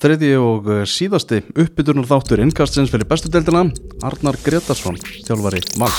[0.00, 3.66] Þriði og eh, síðasti uppbyturnar þáttur innkastins fyrir bestu deildina
[4.00, 5.98] Arnar Gretarsson, þjálfari Vals.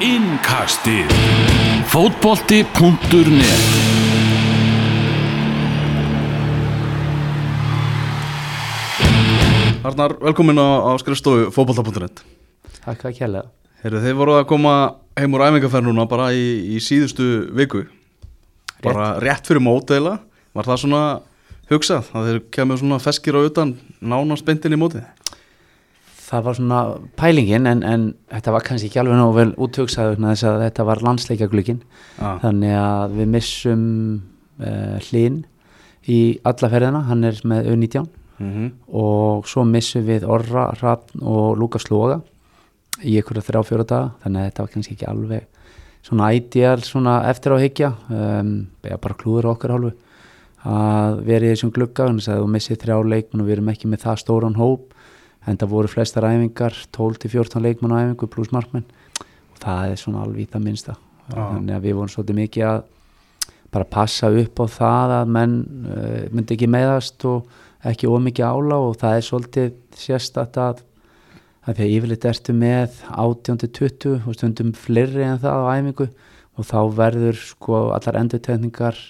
[0.00, 1.12] Innkastið.
[1.92, 3.66] Fótbolti.net
[9.84, 12.24] Arnar, velkomin á, á skrifstofu fótbolta.net
[12.80, 13.52] Takk að kjærlega
[13.84, 14.74] Heyrðu, þeir voru að koma
[15.20, 17.84] heim úr æfingarferð núna bara í, í síðustu viku.
[18.80, 19.44] Bara rétt.
[19.44, 20.16] fyrir móteila
[20.56, 21.04] var það svona
[21.70, 25.06] hugsað að þeir kemur svona feskir á utan nánast beintin í mótið?
[26.24, 26.80] Það var svona
[27.20, 31.02] pælingin en, en þetta var kannski ekki alveg nógu vel vegna þess að þetta var
[31.04, 31.80] landsleikjaglugin
[32.18, 32.38] ah.
[32.42, 33.82] þannig að við missum
[34.60, 35.42] uh, hlinn
[36.10, 38.06] í alla ferðina, hann er með U19
[38.38, 38.70] mm -hmm.
[38.92, 42.20] og svo missum við Orra, Rappn og Lukas Loga
[43.02, 44.10] í ykkur að þrjá fjóra daga.
[44.22, 45.46] Þannig að þetta var kannski ekki alveg
[46.04, 49.94] svona ideal svona eftir á higgja um, bara klúður okkar hálfu
[50.64, 53.90] að vera í þessum glugga þannig að þú missið þrjá leikmenn og við erum ekki
[53.90, 54.94] með það stóran hóp
[55.44, 58.86] en það voru flestar æfingar 12-14 leikmenn á æfingu pluss markmenn
[59.20, 60.96] og það er svona alveg í það minnsta
[61.28, 61.36] Já.
[61.36, 62.80] þannig að við vorum svolítið mikið að
[63.74, 65.54] bara passa upp á það að menn
[65.90, 67.48] uh, myndi ekki meðast og
[67.84, 70.84] ekki ómikið ála og það er svolítið sérstætt að
[71.64, 76.08] því að yfirleitt ertu með 18-20 og stundum fleiri en það á æfingu
[76.54, 79.00] og þá verður sko allar endurtegningar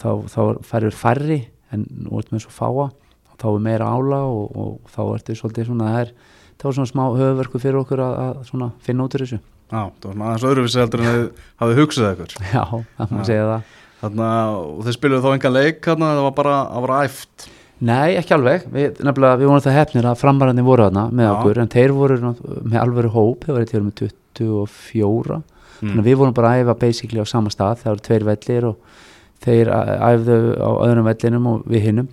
[0.00, 1.38] þá, þá færður færri
[1.74, 5.70] en ertu með svo fáa og þá er meira ála og, og þá ertu svolítið
[5.70, 6.12] svona það er
[6.58, 9.38] það var svona smá höfverku fyrir okkur að, að svona finna út úr þessu.
[9.68, 12.34] Já, það var svona aðeins öðruvísi heldur en þið hafið hugsað ykkur.
[12.56, 12.64] Já,
[12.96, 13.76] það má segja það.
[13.98, 14.32] Þarna,
[14.62, 17.48] og þeir spiluðu þá engan leik þarna, það var bara, það var æft?
[17.78, 21.30] Nei, ekki alveg, við, nefnilega, við vorum það hefnir að framarandi voru þarna með Já.
[21.36, 24.00] okkur en þeir voru með alvöru hóp þeir voru til með
[24.38, 25.36] 24
[25.78, 26.00] þannig mm.
[26.02, 28.96] að við vorum bara að æfa basically á sama stað það voru tveir vellir og
[29.44, 32.08] þeir æfðu á öðrum vellinum og við hinnum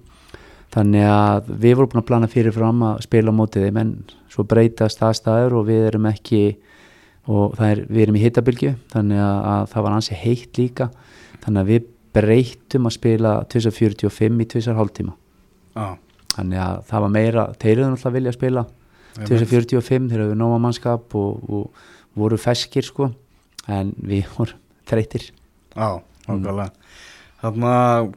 [0.75, 3.91] þannig að við vorum búin að plana fyrirfram að spila á mótið þeim en
[4.31, 6.41] svo breytast það staður og við erum ekki
[7.31, 10.89] og er, við erum í hittabilgju þannig að, að það var ansi heitt líka.
[11.45, 15.15] Þannig að við breytum að spila 2045 í 2,5 hálftíma.
[15.75, 15.87] Já,
[16.35, 18.65] þannig að það var meira, þeir eru náttúrulega að vilja spila
[19.15, 23.09] 2045, þeir eru nóma mannskap og, og voru feskir sko,
[23.71, 25.89] en við vorum þreytir já,
[26.27, 26.69] nákvæmlega.
[26.69, 27.14] Þarna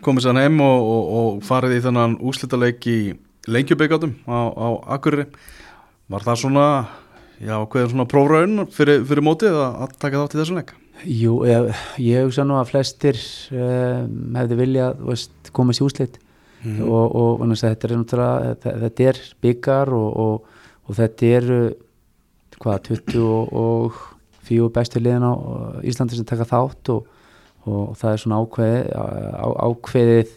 [0.05, 2.99] komið sann heim og, og, og farið í þennan úslitaleik í
[3.49, 4.66] lengjubeikátum á, á
[4.97, 5.28] Akureyri
[6.09, 6.66] Var það svona,
[7.37, 10.71] já, hvað er svona prófraun fyrir, fyrir mótið að, að taka þátt í þessum leik?
[11.05, 11.69] Jú, ég,
[12.00, 13.19] ég hugsa nú að flestir
[13.53, 15.05] um, hefði viljað
[15.53, 16.17] komast í úslit
[16.59, 16.88] Mhm.
[16.91, 20.56] og, og þetta er náttúrulega þetta, er byggar og, og,
[20.88, 21.59] og þetta eru
[22.59, 22.88] hvað,
[24.49, 25.33] 24 bestu liðin á
[25.87, 27.06] Íslandi sem taka þátt og,
[27.69, 30.33] og það er svona ákveðið, á, ákveðið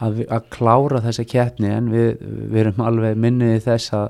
[0.00, 4.06] að, að klára þessa keppni en við, við erum alveg minnið þess að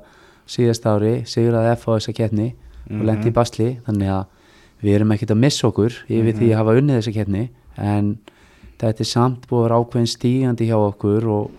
[0.50, 2.50] síðast ári sigur að F á þessa keppni
[2.90, 3.70] og lendi í basli.
[3.86, 4.36] Þannig að
[4.80, 7.44] við erum ekkert að missa okkur yfir því að hafa unnið þessa keppni.
[7.80, 8.12] En
[8.80, 11.50] þetta er samt búið að vera ákveðin stígandi hjá okkur og,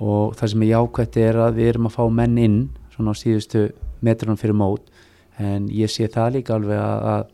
[0.00, 2.58] og það sem er jákvætt er að við erum að fá menn inn
[2.94, 3.66] svona á síðustu
[4.04, 4.86] metrunum fyrir mót.
[5.40, 7.30] En ég sé það líka alveg að,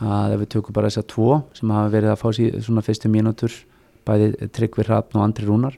[0.00, 2.82] að, að ef við tökum bara þessar tvo sem hafa verið að fá síð, svona
[2.86, 3.52] fyrstu mínútur
[4.08, 5.76] bæði Tryggvi Hrafn og Andri Rúnar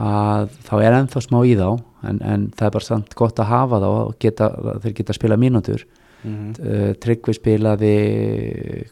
[0.00, 1.66] að þá er ennþá smá í þá
[2.08, 4.48] en, en það er bara samt gott að hafa þá og geta,
[4.82, 5.84] þeir geta að spila mínútur
[6.22, 6.50] Mhm.
[6.62, 7.94] uh, Tryggvi spilaði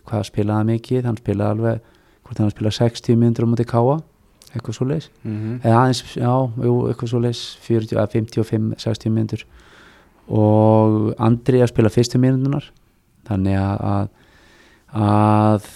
[0.02, 1.76] hvað spilaði mikið hann spilaði alveg,
[2.26, 4.00] hvort hann spilaði 60 mínútur á móti káa,
[4.50, 5.60] eitthvað svo leis Mhm.
[5.62, 6.32] eða aðeins, já,
[6.66, 9.44] jú, eitthvað svo leis 40, eða 55, 60 mínútur
[10.30, 12.66] og Andri að spila fyrstu mínútunar
[13.28, 14.08] þannig að,
[14.96, 15.68] að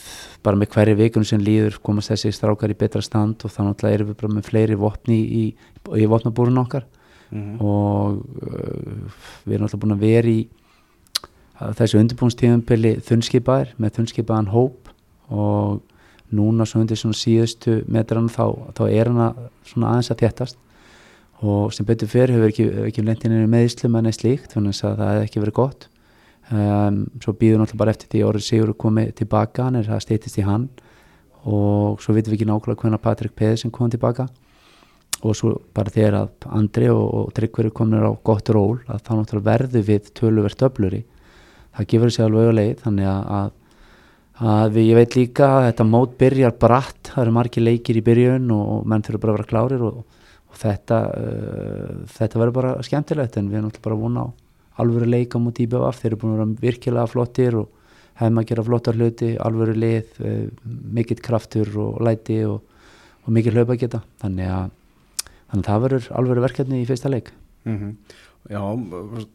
[0.44, 3.98] bara með hverju vikun sem líður komast þessi strákar í betra stand og þá náttúrulega
[3.98, 5.44] erum við bara með fleiri vopni í,
[5.94, 6.86] í, vopnabúrun okkar.
[7.34, 7.54] Mhm.
[7.66, 10.42] og uh, við erum alltaf búin að vera í
[11.64, 14.90] að þessu undirbúinstíðumpili þunnskipaðir með þunnskipaðan hóp.
[15.34, 15.80] Og
[16.34, 19.30] núna svo undir svona síðustu metran þá, þá er hana
[19.66, 20.60] svona aðeins að þéttast.
[21.44, 25.12] Og sem betur fyrir hefur ekki, ekki lendinni meðslum en eða slíkt þannig að það
[25.14, 25.88] hefði ekki verið gott
[26.52, 29.88] um, svo býður náttúrulega bara eftir því að orðið Sigur er komið tilbaka hann er
[29.88, 30.68] það steytist í hann.
[31.44, 34.28] Og svo vitum við ekki nákvæmlega hvernig Patrik Pedersen kom tilbaka.
[35.24, 39.12] Og svo bara þegar að Andri og, og Tryggveri komnir á gott ról að þá
[39.18, 41.04] náttúrulega verður við töluvert öfluri
[41.74, 43.52] það gefur sér alveg auðvitað þannig að, að,
[44.50, 47.10] að við, ég veit líka að þetta mót byrjar bratt.
[47.10, 50.00] Það eru margir leikir í byrjun og menn þurfa bara að vera klárir og,
[50.50, 54.28] og þetta uh, þetta verður bara skemmtilegt en við erum náttúrulega bara að vona á
[54.82, 57.68] alvöru leika mútið í BVF þeir eru búin að vera virkilega flottir og
[58.20, 60.44] hefum að gera flottar hluti, alvöru lið uh,
[60.94, 62.60] mikill kraftur og læti og,
[63.24, 64.68] og mikill hlaupa geta þannig að
[65.50, 67.34] þannig að það verður alveg verkefni í fyrsta leik
[67.64, 67.96] Mm
[68.44, 68.60] Já,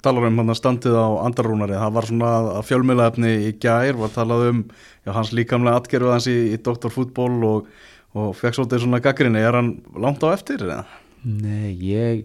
[0.06, 2.28] talar um hann að standið á andarrúnari, það var svona
[2.60, 7.40] að fjölmiðlaefni í gær, var talað um já, hans líkamlega atgerfið hans í, í doktorfútból
[7.48, 7.72] og,
[8.14, 10.62] og fekk svolítið svona gaggrinni, er hann langt á eftir?
[10.62, 10.84] Eða?
[11.26, 12.22] Nei, ég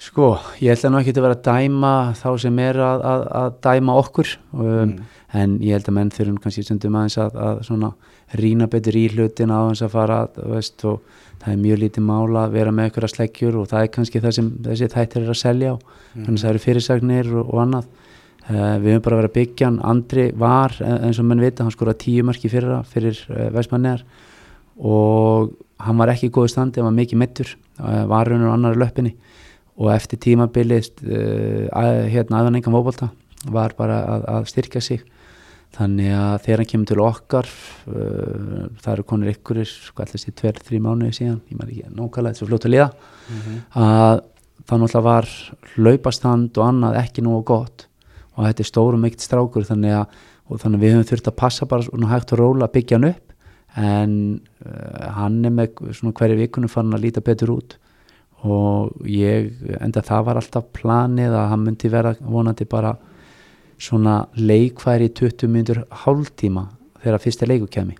[0.00, 0.30] sko,
[0.64, 3.96] ég ætla nú ekki að vera að dæma þá sem er að, að, að dæma
[4.00, 4.36] okkur.
[4.56, 5.00] Um, Mm.
[5.32, 7.92] en ég held að menn þurfum kannski stundum aðeins að, að svona
[8.34, 10.16] rýna betur í hlutin á þess að fara
[10.50, 11.02] veist, og
[11.42, 14.22] það er mjög lítið mála að vera með ykkur að sleggjur og það er kannski
[14.24, 15.76] það sem þessi þættir er að selja á.
[16.16, 17.86] Þannig að það eru fyrirsagnir og, og annað.
[18.50, 19.78] Uh, við höfum bara verið að byggja hann.
[19.92, 24.02] Andri var, eh, eins og menn vita, hann skora tíu marki fyrra fyrir uh, Vestmannegar
[24.80, 25.52] og
[25.84, 28.80] hann var ekki í góðu standi, hann var mikið mittur uh, var raunur á annari
[28.80, 29.12] löppinni
[29.80, 33.10] og eftir tímabilið uh, að, hérna aðan engan fótbolta
[33.50, 35.06] var bara að, að styrkja sig.
[35.70, 40.34] Þannig að þegar hann kemur til okkar uh, það eru konur ykkurir sko alltaf sér
[40.36, 42.88] tver, þrý mánuði síðan ég maður ekki nákvæmlega þessu fljóta liða
[43.78, 44.24] að
[44.66, 45.28] það náttúrulega var
[45.74, 47.86] hlaupastand og annað ekki nógu gott.
[48.36, 50.18] Og þetta er stórum mikill strákur þannig að,
[50.50, 53.08] þannig að við höfum þurft að passa bara svona hægt og róla að byggja hann
[53.10, 53.36] upp.
[53.80, 54.14] En
[54.66, 57.78] uh, hann er með svona hverju vikunum fann að líta betur út
[58.46, 59.50] og ég,
[59.80, 62.94] enda það var alltaf planið að hann myndi vera vonandi bara
[63.80, 66.66] svona leikfæri í 20 minnur hálftíma
[67.02, 67.96] þegar fyrsta leiku kemi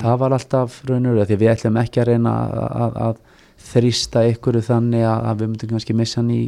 [0.00, 3.20] það var alltaf raunur því við ætlum ekki að reyna að, að, að
[3.70, 6.42] þrýsta ykkur þannig að, að við myndum kannski missa hann í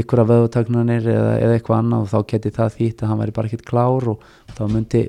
[0.00, 3.34] ykkur af vöðutagnanir eða, eða eitthvað annað og þá geti það þýtt að hann væri
[3.36, 5.02] bara ekkert klár og þá myndi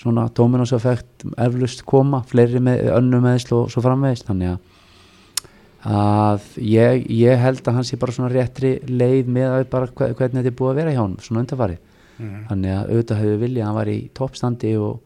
[0.00, 4.78] svona dominóseffekt eflust koma, fleiri með önnu meðsl og svo framvegist þannig að
[5.88, 10.50] að ég, ég held að hann sé bara svona réttri leið með að hvernig þetta
[10.50, 11.86] er búið að vera hjá hann svona undarfarið
[12.20, 12.40] Mhm.
[12.50, 14.98] þannig að auðvitað hefur viljað að hann var í toppstandi og,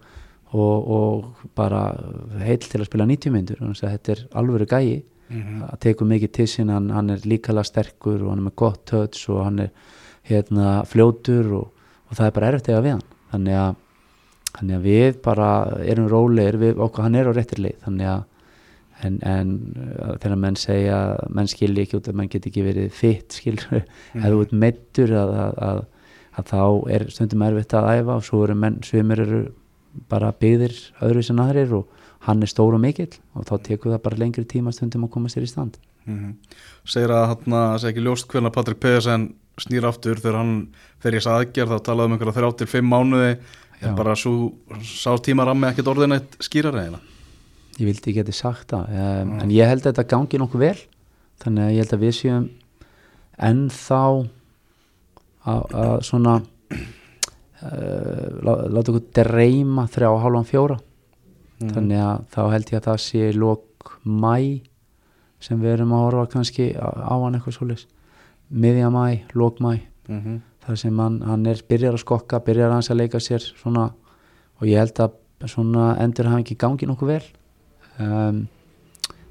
[0.50, 1.82] og, og bara
[2.42, 5.02] heill til að spila 90 myndur þetta er alvöru gæi.
[5.30, 5.62] Mhm.
[5.62, 8.84] að tekur mikið til sín, hann, hann er líkala sterkur og hann er með gott
[8.84, 9.70] touch og hann er
[10.28, 11.70] hérna fljótur og,
[12.10, 13.06] og það er bara erfitt eða við hann.
[13.32, 13.76] Þannig að,
[14.58, 15.48] þannig að við bara
[15.86, 17.78] erum rólegir, við, okkur, hann er á réttir leið.
[17.86, 18.24] Þannig að
[19.06, 22.90] en, en uh, þegar menn segja menn skilji ekki út að menn get ekki verið
[22.94, 23.84] fitt skilur,
[24.14, 24.24] mm.
[24.24, 25.82] þú ert meittur að, að, að,
[26.38, 26.64] að þá
[26.96, 29.42] er stundum erfitt að æfa og svo eru menn svimur eru
[30.10, 30.74] bara byggðir
[31.06, 34.46] öðru sem aðrir og hann er stór og mikill og þá tekur það bara lengri
[34.48, 36.34] tíma stundum að koma sér í stand Mhm.
[36.84, 39.22] segir að hann að segja ekki ljóst hvernig Patrik Pedersen
[39.56, 40.68] snýr aftur þegar hann
[41.00, 43.88] fer í þess aðgerð þá talaði um einhverja þrjá til fimm mánuði Já.
[43.88, 44.52] en bara svo
[44.84, 47.00] sá tíma rammi ekkert orðin eitt skýrar eða
[47.78, 48.90] ég vildi ekki geti sagt það.
[48.94, 50.78] Um, en ég held að þetta gangi nokkuð vel.
[51.44, 52.44] Þannig að ég held að við séum
[53.48, 54.00] ennþá
[55.44, 56.34] að, að svona
[57.62, 60.78] uh, lá- láta okkur dreyma þrjá og hálfan fjóra.
[61.64, 64.36] Þannig að þá held ég að það sé lók mæ
[65.44, 67.86] sem við erum að horfa kannski á, hann eitthvað svoleiðis.
[68.50, 69.04] Miðja mæ,
[69.34, 70.40] lók mæ Mhm.
[70.66, 73.92] þar sem hann, hann er byrjar að skokka byrjar hans að leika sér svona.
[74.60, 75.12] Og ég held að
[75.48, 77.24] svona endur hafa ekki gangið nokkuð vel
[78.02, 78.44] um,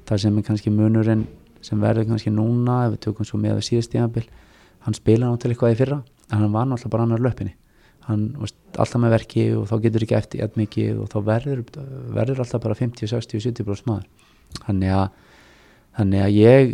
[0.08, 1.26] þar sem er kannski munurinn
[1.64, 4.24] sem verður kannski núna ef við tökum svo með að síðast tímabil
[4.84, 6.00] hann spila náttúrulega eitthvað í fyrra
[6.30, 7.54] en hann var náttúrulega bara annar löppinni
[8.08, 8.52] hann var
[8.82, 11.62] alltaf með verki og þá getur ekki eftir jætt mikið og þá verður,
[12.16, 14.08] verður alltaf bara 50, 60, 70 bróðs maður.
[14.66, 15.06] Þannig að
[15.94, 16.72] þannig að ég,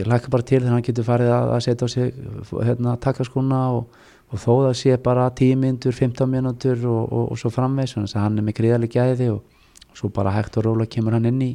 [0.00, 2.14] ég læka bara til þegar hann getur farið að, að setja á sig
[2.56, 3.98] hérna, takkaskona og,
[4.32, 8.16] og þó það sé bara 10 myndur, 15 mínútur og, og, og svo framvegs þannig
[8.16, 9.51] að hann er með gríðarlega gæði og
[9.98, 11.52] svo bara hægt og róla kemur hann inn í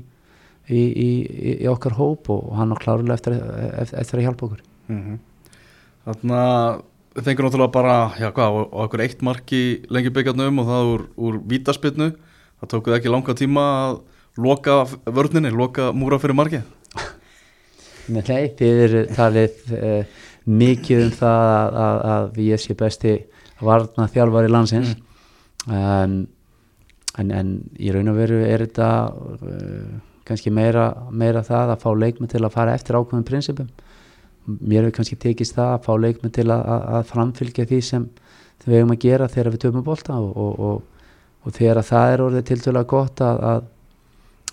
[0.67, 1.09] í, í,
[1.63, 3.37] í, okkar hóp og, hann á klárlega eftir,
[3.79, 5.17] eftir, eftir að hjálpa okkur Mhm.
[6.07, 6.77] Þannig að
[7.17, 10.91] þið fengur náttúrulega bara, já hvað, og okkur eitt mark í lengi byggjarnum og það
[10.93, 12.07] úr, úr vítaspinnu.
[12.61, 13.97] Það tókuð ekki langa tíma að
[14.39, 16.63] loka vörninni, loka múra fyrir markið.
[18.15, 23.17] Nei, þið eru talið uh, mikið um það að, að, að ég sé besti
[23.59, 24.95] varna þjálfari landsins
[25.67, 26.21] en,
[27.21, 29.97] en, en í raun og veru er þetta uh,
[30.27, 33.69] kannski meira, meira það að fá leikmenn til að fara eftir ákveðum prinsipum.
[34.47, 38.05] Mér hefur kannski tekist það að fá leikmenn til að, að, framfylgja því sem
[38.65, 41.09] við hefum að gera þegar við töfum bolta og, og, og,
[41.47, 43.65] og þegar að það er orðið tiltölulega gott að, að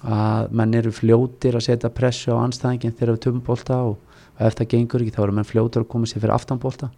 [0.04, 3.96] að menn eru fljótir að setja pressu á anstæðingin þegar við töfum bolta og,
[4.34, 6.90] ef það gengur ekki þá eru menn fljótir að koma sér fyrir aftanbolta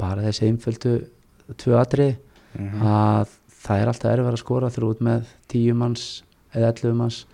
[0.00, 0.94] bara þessi einföldu
[1.62, 2.16] tvö atriði
[2.82, 3.30] að
[3.66, 6.06] það er alltaf erfið að skora þrjú út með tíu manns
[6.54, 7.24] eða ellu manns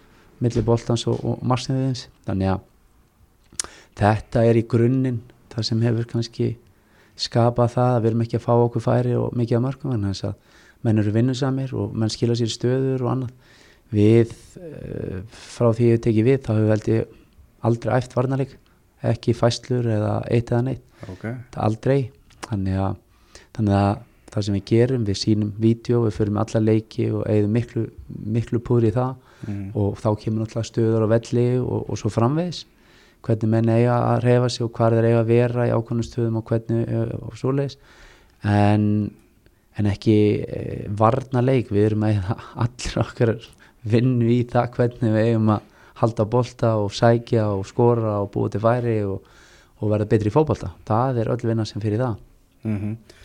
[0.43, 2.69] milli boltans og, og marsinniðins þannig að
[4.01, 5.21] þetta er í grunninn
[5.53, 6.53] það sem hefur kannski
[7.19, 10.07] skapað það að við erum ekki að fá okkur færi og mikið að mörgum en
[10.09, 13.35] þess að menn eru vinnusamir og menn skila sér stöður og annað.
[13.93, 17.19] Við uh, frá því ég teki við þá hefur held ég
[17.69, 18.57] aldrei æft varnarleik
[19.13, 20.83] ekki fæslur eða eitt eða neitt.
[21.11, 21.99] Ok, Það aldrei.
[22.47, 22.97] Þannig að,
[23.57, 24.01] þannig að
[24.33, 27.85] það sem við gerum, við sýnum vídeo, við förum alla leiki og eigðum miklu,
[28.39, 29.15] miklu púri í það.
[29.43, 29.73] Mm.
[29.75, 32.63] og þá kemur náttúrulega stöður á velli og, og svo framvegis.
[33.23, 36.39] Hvernig menn eiga að reyfa sig og hvað þeir eiga að vera í ákvæmum stöðum
[36.39, 37.77] og hvernig eh, og svoleiðis.
[38.53, 38.87] En,
[39.79, 40.63] en ekki e,
[40.99, 42.33] varna leik, við erum að
[42.65, 43.35] allir okkar
[43.83, 45.69] vinnu í það hvernig við eigum að
[46.03, 49.27] halda bolta og sækja og skora og búa til færi og,
[49.79, 50.73] og verða betri í fótbolta.
[50.87, 52.23] Það er öll vinna sem fyrir það.
[52.63, 53.19] Mm að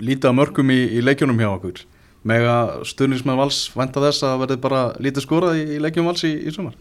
[0.00, 1.84] lítið að mörgum í, í leikjunum hjá okkur.
[2.28, 2.56] Mega
[2.88, 6.54] stuðnismenn vals vænta þess að verði bara lítið skorað í, í leikjum vals í, í
[6.54, 6.76] sumar?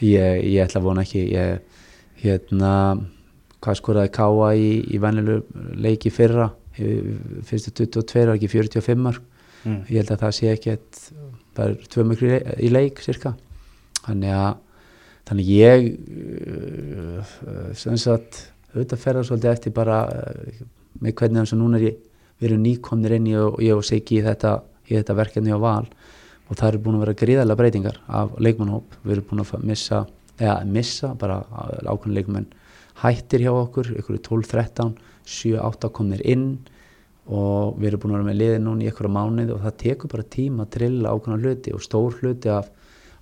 [0.00, 1.26] Ég, ég ætla að vona ekki.
[1.34, 1.80] Ég,
[2.22, 2.72] hérna
[3.60, 5.42] hvað skoraði Káa í, í vennilu
[5.76, 6.50] leiki fyrra?
[6.80, 9.24] Fyrstu 22 og ekki 45 mark
[9.64, 9.84] mm.
[9.90, 12.22] ég held að það sé ekki er tvö mörg
[12.62, 13.34] í leik, cirka
[14.04, 14.52] þannig að
[15.30, 17.34] þannig ég uh,
[17.78, 20.62] sem sagt auðvitað fer það svolítið eftir bara uh,
[21.00, 21.98] með hvernig eins og núna er ég
[22.40, 24.54] við erum nýkomnir inn í og ég og Siggi í þetta,
[24.88, 25.84] þetta verkefni á val.
[26.48, 30.00] Og það eru búin að vera gríðarlega breytingar af leikmannhóp, við erum búin að missa
[30.40, 31.42] eða missa, bara
[31.84, 32.48] ákveðin leikmenn.
[33.04, 34.94] Hættir hjá okkur, ykkur er 12-13
[35.30, 36.48] 7-8 komnir inn.
[37.30, 40.14] Og við erum búin að vera með liði núna í ykkur mánuði og það tekur
[40.16, 42.72] bara tíma að trilla ákveðna hluti og stór hluti af,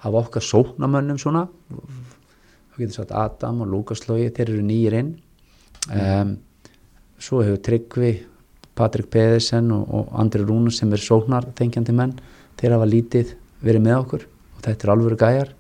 [0.07, 1.49] af okkar sóknamönnum svona.
[1.69, 5.17] Þá getur sagt Adam og Lukas Lógi þeir eru nýjir inn
[5.87, 6.35] um,
[7.19, 8.13] svo hefur Tryggvi
[8.79, 12.17] Patrik Pedersen og, og Andri Rúnur sem er sóknar þengjandi menn
[12.59, 15.55] þeir hafa lítið verið með okkur og þetta er alvöru gæjar.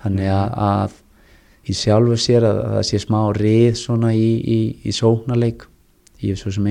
[0.00, 4.60] Þannig að, að í sjálfur sér að, að það sé smá rið svona í, í,
[4.86, 5.66] í sóknarleik.
[6.20, 6.68] Ég hef svo sem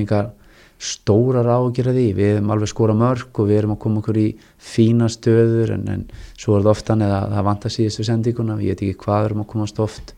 [0.79, 4.27] ágjur að því, við hefum alveg skora mörg og við erum að koma okkur í
[4.63, 6.06] fína stöður en, en
[6.39, 9.44] svo er það oft þannig að það vantar síðustu sendinguna, ég veit ekki hvað erum
[9.44, 10.13] að komast oft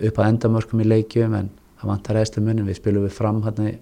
[0.00, 3.72] upp að endamörkum í leikjum en það vantar eðslu munin, við spilum við fram hérna,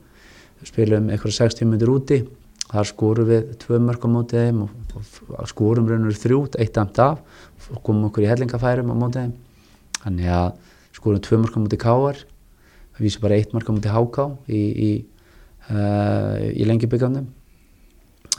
[0.61, 2.23] við spilum eitthvað 60 minnur úti.
[2.69, 4.97] Þar skorum við tvö mörg á mótið þeim og,
[5.39, 7.23] og skorum raunur þrjú, eitt amt af.
[7.73, 9.37] Og komum okkur í hellingafærum á mótið þeim.
[10.03, 10.51] Þannig að
[10.99, 12.27] skorum tvö mörg á mótið káar
[12.99, 14.91] það vísir bara eitt mörg á mótið háká í, í,
[15.71, 17.29] uh, í lengjubíkandum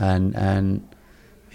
[0.04, 0.72] en, en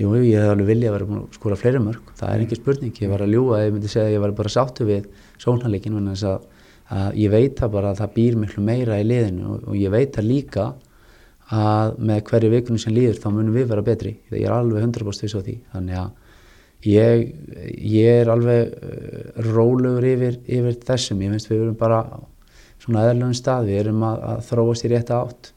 [0.01, 2.61] jú, ég hef alveg viljað að vera búin að skora fleiri mörg það er ekki
[2.61, 5.11] spurning, ég var að ljúga ég myndi segja að ég var bara sáttu við
[5.43, 6.49] sónarleikin en þess að,
[6.93, 10.13] að ég veit það bara að það býr miklu meira í liðinu og, ég veit
[10.17, 10.67] það líka
[11.55, 14.15] að með hverju vikunum sem líður þá munum við vera betri.
[14.33, 15.57] Ég er alveg 100% viss á því.
[15.73, 17.25] Þannig að ég,
[17.95, 21.21] ég er alveg uh, rólegur yfir, yfir þessum.
[21.25, 22.01] Ég finnst við erum bara
[22.83, 23.69] svona eðlunum stað.
[23.69, 25.53] Við erum að, að þróast í rétta átt.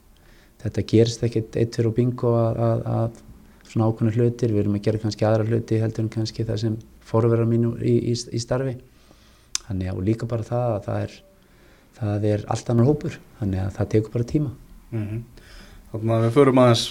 [0.64, 4.54] Þetta gerist ekkert eitt fyrir og bingo að, að, að svona ákveðna hlutir.
[4.56, 7.98] Við erum að gera kannski aðra hluti heldur en kannski það sem fórverðar mínu í,
[8.12, 8.76] í, í starfi
[9.68, 11.18] þannig að líka bara það að það er
[11.98, 14.56] það er allt annar hópur þannig að það tekur bara tíma
[14.88, 15.24] Mm
[15.88, 16.82] Þannig að við förum aðeins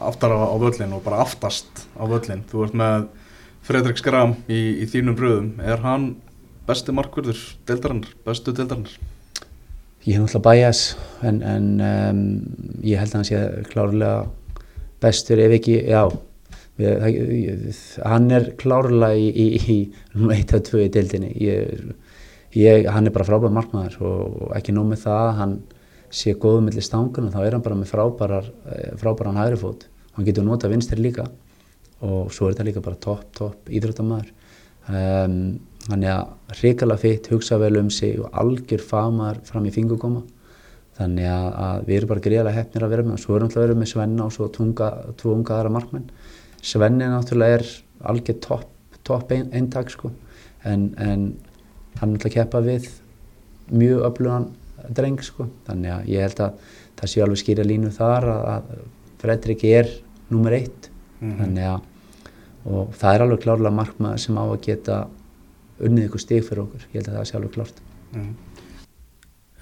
[0.00, 2.44] aftar á, á völlin og bara aftast á völlin.
[2.48, 3.02] Þú ert með
[3.66, 5.50] Fredrik Skram í, í þínum bröðum.
[5.60, 6.14] Er hann
[6.66, 8.94] besti markverður deildarinnar, bestu deildarinnar?
[10.02, 10.80] Ég hef náttúrulega bæjas
[11.22, 12.22] en, en um,
[12.82, 14.24] ég held að hann sé klárlega
[15.02, 16.08] bestur ef ekki, já
[16.80, 17.68] við,
[18.00, 19.78] hann er klárlega í, í, í
[20.16, 21.92] nummer 1 og 2 í deildinni ég,
[22.58, 25.54] ég, hann er bara frábæð markmaður og, ekki nóg með það hann
[26.12, 28.50] sé góðu millir stangun og þá er hann bara með frábærar
[29.00, 29.86] frábæran hægri fót.
[30.12, 31.26] Og hann getur nota vinstir líka
[32.02, 34.32] og svo er þetta líka bara topp, topp íþróttamæður
[34.90, 35.36] um,
[35.88, 40.24] hann er hrikalega fitt, hugsa vel um sig og algjör famaður fram í fingugóma
[40.98, 43.60] þannig að, að við erum bara greiðlega hefnir að vera með og svo erum við
[43.60, 46.10] að vera með Svenna og svo tunga, tvo unga aðra markmenn.
[46.62, 47.70] Svenni náttúrulega er
[48.12, 48.68] algjör topp
[49.02, 50.12] top ein, eintak sko.
[50.64, 51.24] En, en
[52.02, 52.88] hann er náttúrulega að keppa við
[53.72, 54.48] mjög öflugan
[54.90, 55.46] dreng sko.
[55.68, 56.66] Þannig að ég held að
[56.98, 58.82] það sé alveg skýra línu þar að, að
[59.22, 59.90] Fredrik er
[60.32, 60.90] nummer eitt.
[61.22, 61.38] Mhm.
[61.38, 61.80] þannig að
[62.62, 64.96] og það er alveg klárlega markmaður sem á að geta
[65.82, 66.84] unnið ykkur stig fyrir okkur.
[66.92, 67.80] Ég held að það sé alveg klárt.
[68.12, 68.32] Mm.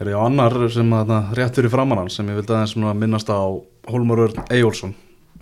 [0.01, 2.77] Er ég á annar sem að það rétt fyrir framann hann sem ég vildi aðeins
[3.01, 3.41] minnast á
[3.91, 4.95] Hólmar Örn Eyjólfsson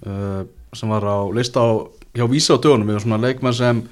[0.07, 0.43] uh,
[0.75, 1.71] sem var á lista á,
[2.15, 2.91] hjá Vísa á dögunum.
[2.91, 3.83] Við svona leikmenn sem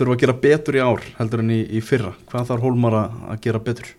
[0.00, 2.12] þurfa að gera betur í ár heldur en í, í fyrra.
[2.30, 3.90] Hvað þarf Hólmar að, gera betur?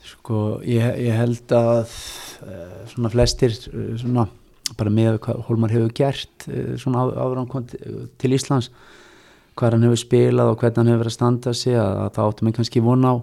[0.00, 1.90] Sko ég, ég held að
[2.46, 4.26] uh, svona flestir uh, svona
[4.78, 8.70] bara með hvað Hólmar hefur gert uh, svona á- áður en hann kom til, Íslands
[9.58, 12.30] hvað hann hefur spilað og hvernig hann hefur verið að standa sig að, að það
[12.30, 13.16] áttum við kannski vona á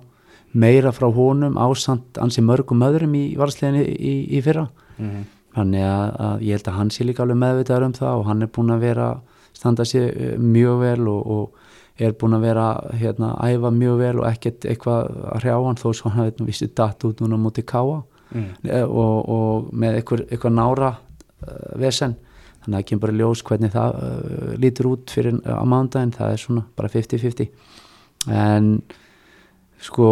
[0.57, 4.67] meira frá honum ásand ansi mörgum öðrum í varsliðinni í, í, fyrra
[4.97, 5.25] Mm -hmm.
[5.53, 8.41] þannig að, að ég held að hann sé líka alveg meðvitaður um það og hann
[8.41, 9.09] er búin að vera
[9.53, 11.66] standa sig eh, mjög vel og, og
[11.97, 12.67] er búin að vera
[12.99, 16.47] hérna, að æfa mjög vel og ekkert eitthvað að hrjá hann þó svo hann hefði
[16.49, 17.97] vissi datt út núna mútið káa
[18.29, 18.51] mm.
[18.85, 22.17] og, og með eitthvað, eitthvað nára uh, vesen.
[22.65, 26.43] Þannig að kemur bara ljós hvernig það uh, lítur út fyrir á mándaginn, það er
[26.43, 27.51] svona bara 50-50
[28.27, 28.71] en
[29.81, 30.07] sko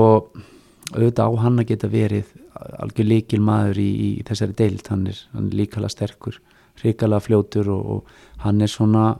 [0.93, 5.17] auðvitað á hann að geta verið algjör líkil maður í, í þessari deild, hann er,
[5.35, 6.37] er líkala sterkur
[6.83, 9.15] ríkala fljótur og, og hann er svona,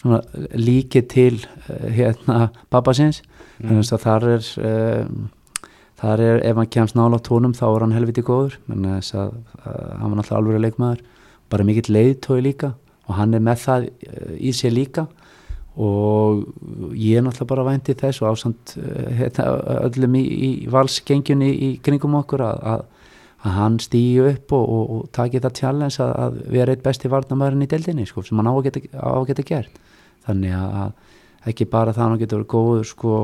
[0.00, 0.20] svona
[0.56, 3.22] líkið til uh, hérna pappasins.
[3.60, 3.68] Mm.
[3.68, 5.22] þannig að þar er um,
[6.00, 8.58] þar er, ef hann kemst nála á tónum þá er hann helviti góður.
[8.68, 11.02] Þess að uh, hann var náttúrulega alveg leikmaður.
[11.52, 12.74] Bara mikill leiðtói líka.
[13.10, 13.88] Og hann er með það
[14.38, 15.08] í sér líka.
[15.80, 16.46] Og
[16.96, 18.72] ég er náttúrulega bara vænti þess og ásand
[19.18, 19.50] hérna,
[19.88, 22.82] öllum í, í valsgengjunni í kringum okkur að, að,
[23.44, 27.12] að hann stýju upp og, og, og taki það challenge að, að vera eitt besti
[27.12, 29.80] varnamæðurinn í deildinni sko, sem hann á að geta, á að geta gert
[30.26, 33.14] þannig að ekki bara það að hann getur verið góður sko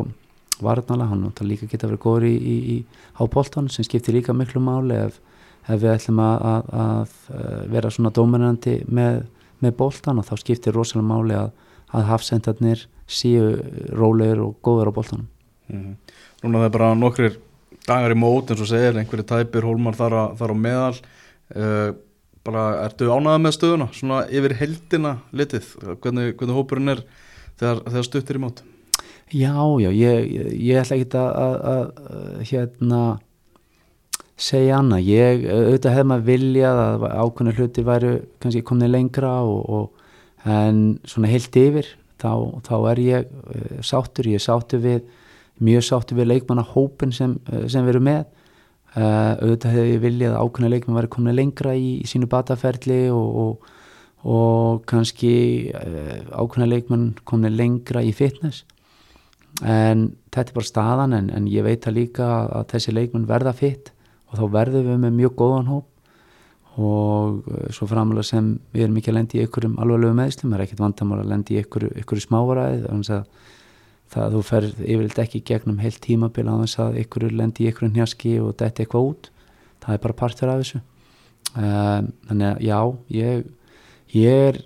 [0.64, 2.76] varnala, hann líka geta verið góður í, í, í
[3.18, 5.20] hápoltan sem skiptir líka miklu máli ef,
[5.68, 9.24] ef við ætlum að, að, að vera svona dominandi með,
[9.60, 11.50] með boltan og þá skiptir rosalega máli að,
[11.92, 13.52] að hafsendarnir séu
[13.92, 15.32] rólegir og góður á boltanum
[15.66, 15.96] Mm.
[16.44, 17.38] Núna það er bara nokkrir
[17.86, 21.90] dagar í mót eins og segir, einhverju tæpir hólmar þar, á meðal uh,
[22.46, 25.68] bara ertu ánæða með stöðuna svona yfir heldina litið?
[26.02, 27.04] Hvernig, hvernig hópurinn er
[27.58, 28.64] þegar, þegar stuttir í mót?
[29.34, 33.02] Já, já, ég, ég, ætla ekki að, að, að hérna
[34.36, 38.10] segja annað, ég auðvitað hefði maður viljað að ákveðna hluti væru
[38.42, 41.88] kannski komnið lengra og, og en svona heilt yfir
[42.20, 42.32] þá,
[42.66, 45.06] þá er ég uh, sáttur, ég sáttur við
[45.64, 48.24] mjög sáttur við leikmanna hópin sem, uh, sem við erum með
[48.96, 53.00] uh, auðvitað hefði ég viljað að ákveðna leikmann væri komnið lengra í, í sínu bataferli
[53.14, 53.74] og, og,
[54.26, 55.34] og kannski
[56.32, 58.64] ákveðna leikmann komnið lengra í fitness.
[59.64, 63.54] En þetta er bara staðan en, en ég veit að líka að þessi leikmenn verða
[63.56, 63.92] fitt
[64.28, 65.92] og þá verðum við með mjög góðan hóp.
[66.76, 70.59] Og uh, svo framlega sem við erum ekki að lendi í einhverjum alvarlegu meðslum, það
[70.59, 73.54] er ekkert vandamál að lendi í einhverju, einhverju smávaræði þannig að
[74.14, 77.92] það þú fer yfirleitt ekki gegnum heilt tímabil á þess að einhverju lendi í einhverju
[77.92, 79.31] hnjaski og detti eitthvað út.
[79.83, 80.83] Það er bara partur af þessu.
[81.57, 82.81] Um, þannig að já
[83.16, 83.45] ég,
[84.12, 84.59] ég er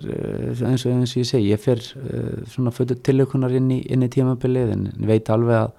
[0.67, 4.09] eins og, eins og ég segi ég fer uh, svona fötur tilökunar inn í, í
[4.11, 5.77] tímabilið en veit alveg að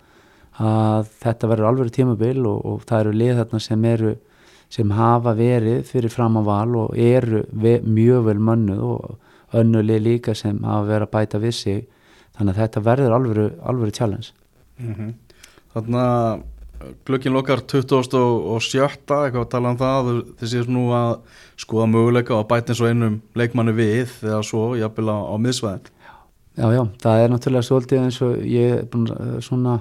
[0.61, 4.13] að þetta verður alveg tímabil og, og það eru lið þarna sem eru
[4.73, 10.35] sem hafa verið fyrir fram á val og eru mjög vel mönnuð og önnulið líka
[10.35, 11.83] sem hafa verið að bæta við sig
[12.37, 14.33] þannig að þetta verður alveg, alveg challenge.
[14.79, 15.13] Mm -hmm.
[15.75, 16.43] Þannig að
[17.07, 20.13] glöggin lokar 20 og 7 eitthvað að tala um það.
[20.41, 21.19] Þið séu nú að
[21.57, 25.91] skoða möguleika og bæta eins og einum leikmanni við eða svo jafnvel á, á miðsvæðin
[26.53, 29.79] Já, já, það er náttúrulega svolítið eins og ég er búin að svona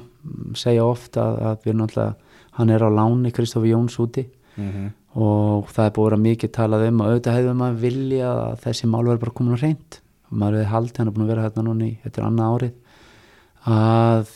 [0.55, 2.13] segja ofta að, að við náttúrulega
[2.55, 4.23] hann er á láni Kristofi Jóns úti.
[4.55, 4.87] Mm -hmm.
[5.15, 8.87] og það er búin að mikið talað um og auðvitað hefur maður vilja að þessi
[8.87, 10.00] mál verður bara komin á reynd
[10.31, 12.79] maður hefði haldið hann er búin að vera hérna núni þetta er annað árið
[13.61, 14.29] að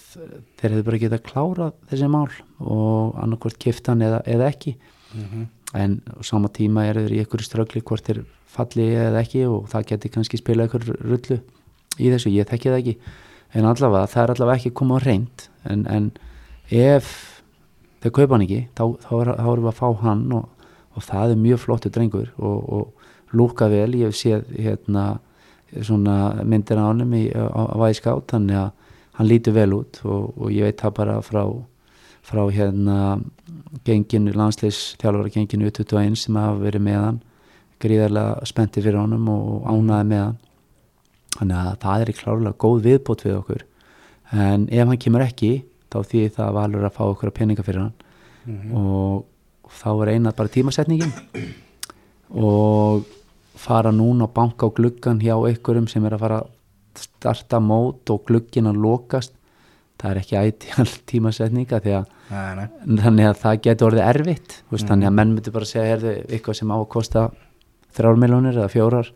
[0.59, 2.29] þeir hefur bara getað klárað þessi mál
[2.61, 4.75] og annarkvort kiftan eða, eða ekki.
[5.15, 5.45] Mm -hmm.
[5.73, 9.85] en sama tíma er þeir í einhverju ströggli hvort þeir falli eða ekki og það
[9.87, 11.39] geti kannski spila einhver rullu
[11.99, 12.97] í þessu, ég þekki það ekki.
[13.53, 16.11] En allavega, það er allavega ekki komið á reynd en, en
[16.69, 17.41] ef
[18.01, 20.49] þeir kaupa hann ekki þá, þá, er, þá erum við að fá hann og,
[20.95, 22.93] og það er mjög flottu drengur og, og
[23.31, 25.19] lúka vel, ég hef séð hérna
[25.75, 28.71] myndir á hann á, væskátt, þannig að
[29.15, 31.43] hann lítur vel út og, og ég veit það bara frá
[32.25, 33.21] frá hérna
[33.85, 37.19] genginu, landsleis þjálfara genginu 21 sem hafa verið með hann
[37.83, 40.41] gríðarlega spenti fyrir honum og ánaði með hann.
[41.35, 43.65] Þannig að það er í klárlega góð viðbót við okkur.
[44.31, 45.51] En ef hann kemur ekki
[45.91, 47.93] þá því það valur að fá okkur að peninga fyrir hann.
[48.45, 48.73] Mm -hmm.
[48.79, 51.13] og þá er einað bara tímasetningin.
[52.31, 53.05] Og
[53.65, 56.53] fara núna að banka á gluggan hjá einhverjum sem er að fara að
[57.01, 59.33] starta mót og gluggin að lokast
[60.01, 62.65] það er ekki ætjál tímasetninga því að Nei, nei.
[63.03, 64.71] þannig að það getur orðið erfitt mm.
[64.71, 64.87] Mm.
[64.89, 67.25] þannig að menn myndir bara segja herðu, eitthvað sem á að kosta
[67.95, 69.11] þrjár miljónir eða fjórar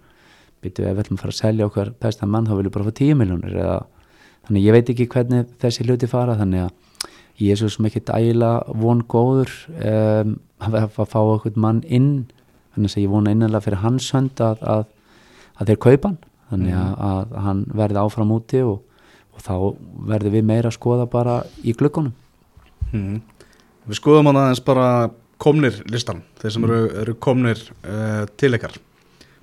[0.64, 2.90] byrju ef við ætlum að fara að selja okkar besta mann þá viljum við bara
[2.90, 3.80] fá tíu miljónir eða
[4.48, 7.08] þannig ég veit ekki hvernig þessi hluti fara þannig að
[7.40, 12.12] ég er svo sem ekki dæla von góður um, að, að fá okkur mann inn
[12.80, 14.86] þannig að ég vona innanlega fyrir hans hönd að, að,
[15.60, 16.18] að þeir kaupa hann.
[16.50, 19.04] Þannig að, að hann verði áfram úti og,
[19.36, 19.54] og þá
[20.10, 22.16] verður við meira að skoða bara í glukkunum
[22.94, 23.20] Mm.
[23.90, 24.88] Við skoðum hann aðeins bara
[25.42, 28.76] komnir listan, þeir sem eru, eru komnir uh, til ykkar.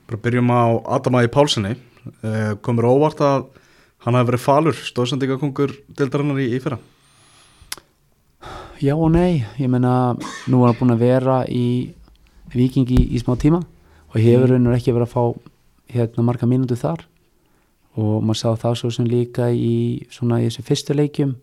[0.06, 0.64] Bara byrjum á
[0.98, 1.72] Adamæði Pálssoni,
[2.26, 3.46] uh, komur óvart að
[4.06, 6.78] hann hafi verið falur stóðsendingakongur dildarinnar í, í fyrra.
[8.82, 10.14] Já og nei, ég meina
[10.50, 11.94] nú er hann búin að vera í
[12.54, 13.62] vikingi í smá tíma
[14.12, 15.52] og hefur raunur ekki verið að fá
[15.96, 17.04] hérna marga mínútu þar.
[17.96, 21.36] Og maður sá það svo sem líka í svona í þessu fyrstu leikjum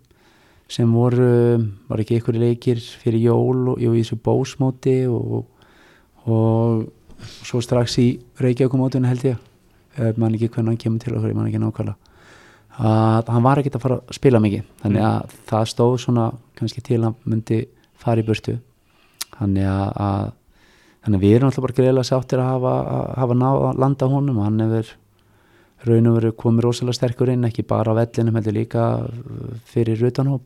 [0.72, 5.44] sem voru, var ekki einhverju leikir fyrir jól og jú, í þessu bósmóti og,
[6.26, 6.86] og
[7.44, 8.08] svo strax í
[8.42, 9.50] Reykjavíkumótinu held ég.
[10.18, 11.98] Man ekki hvernig hann kemur til okkur, man ekki nákvæmlega.
[12.74, 16.82] Að hann var ekkert að fara að spila mikið þannig að það stóð svona kannski
[16.82, 17.60] til að hann myndi
[18.02, 18.56] fara í burtu.
[19.36, 20.32] Þannig að, að
[21.04, 24.10] þannig að við erum alltaf bara greiðlega sáttir að hafa, að hafa ná að landa
[24.12, 24.40] honum.
[24.44, 24.94] Hann hefur
[25.84, 28.84] raun og veru komið rosalega sterkur inn ekki bara á vellinum, heldur líka
[29.68, 30.44] fyrir rutanhóp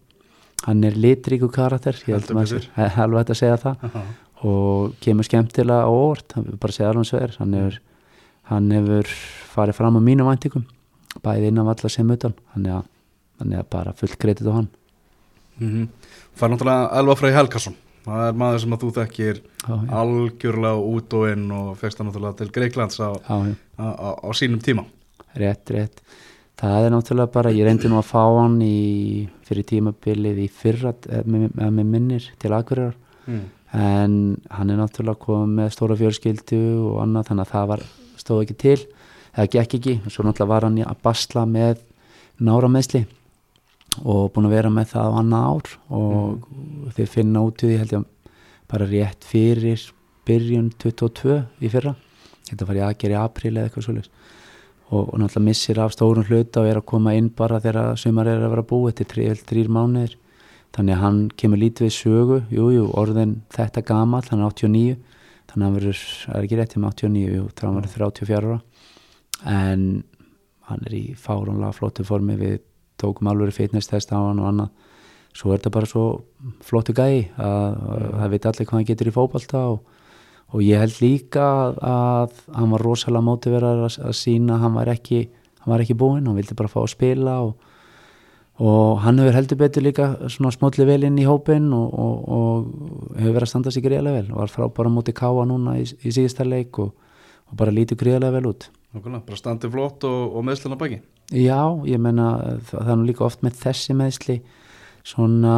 [0.65, 2.65] hann er litríku karakter, ég held maður
[3.03, 3.85] alveg hægt að segja það.
[4.47, 7.35] Og kemur skemmtilega á vil bara segja alveg svo er.
[7.41, 7.79] Hann hefur,
[8.51, 9.13] hann hefur
[9.53, 10.67] farið fram á mínum væntingum
[11.23, 12.35] bæði innan valla sem utan.
[12.53, 12.83] Hann er,
[13.41, 14.69] hann er bara fullt kredit á hann.
[15.57, 15.87] Mm -hmm.
[16.37, 17.73] fær náttúrulega Elva Frey Helgason
[18.07, 21.99] það er maður sem að þú þekkir já, já, algjörlega út og inn og fegst
[21.99, 23.37] það náttúrulega til Greiklands á, já,
[23.77, 24.87] á, á, á sínum tíma.
[25.37, 26.01] Rétt, rétt.
[26.57, 30.95] Það er náttúrulega bara, ég reyndi nú að fá hann í, fyrir tímabilið í fyrra
[31.11, 32.97] eh, með, með, með minnir til Akureyrar.
[33.27, 33.41] Mm.
[33.75, 34.11] en
[34.55, 37.81] hann er náttúrulega komið með stóra fjölskyldu og annað þannig að það var,
[38.15, 38.77] stóð ekki til
[39.35, 41.81] það gekk ekki, svo náttúrulega var hann að basla með
[42.39, 43.03] nára meðsli
[44.03, 47.79] og búin að vera með það á annað ár og þeir finna út í því
[47.81, 49.85] held ég bara rétt fyrir
[50.27, 51.95] byrjun 22 í fyrra.
[52.47, 54.11] Þetta var í aðgerð í apríl eða eitthvað svolítið
[54.87, 58.29] og, og náttúrulega missir af stórum hluta og er að koma inn bara þegar sumar
[58.31, 60.15] er að vera búið þetta er þrý, þrýr mánuðir.
[60.75, 62.37] Þannig að hann kemur lítið við sögu.
[62.53, 64.97] Jú, jú, orðin þetta gamall, hann er 89
[65.47, 66.01] þannig að hann verður,
[66.35, 68.57] er ekki rétt með 89, jú, þá hann verður 34 ára.
[69.47, 69.85] En
[70.67, 72.57] hann er í fáránlega flottu formi við
[73.01, 74.73] tókum alveg fitness test á hann og annað.
[75.37, 76.05] Svo er þetta bara svo
[76.65, 79.97] flottu gæi að, að það veit allir hvað hann getur í fótbalta og,
[80.53, 85.27] og ég held líka að, hann var rosalega mótiverar að, að sína hann var ekki
[85.75, 87.65] ekki búinn, hann vildi bara fá að spila og,
[88.63, 92.71] og hann hefur heldur betur líka svona smótli vel inn í hópin og, og,
[93.17, 96.13] hefur verið að standa sig greiðlega vel og var frábara móti káa núna í, í
[96.15, 96.95] síðasta leik og
[97.57, 101.01] bara lítið greiðlega vel út Nákvæmlega, bara standi flott og, og meðsluna baki.
[101.35, 102.27] Já, ég menna
[102.69, 104.37] það, það er nú líka oft með þessi meðsli
[105.07, 105.55] svona,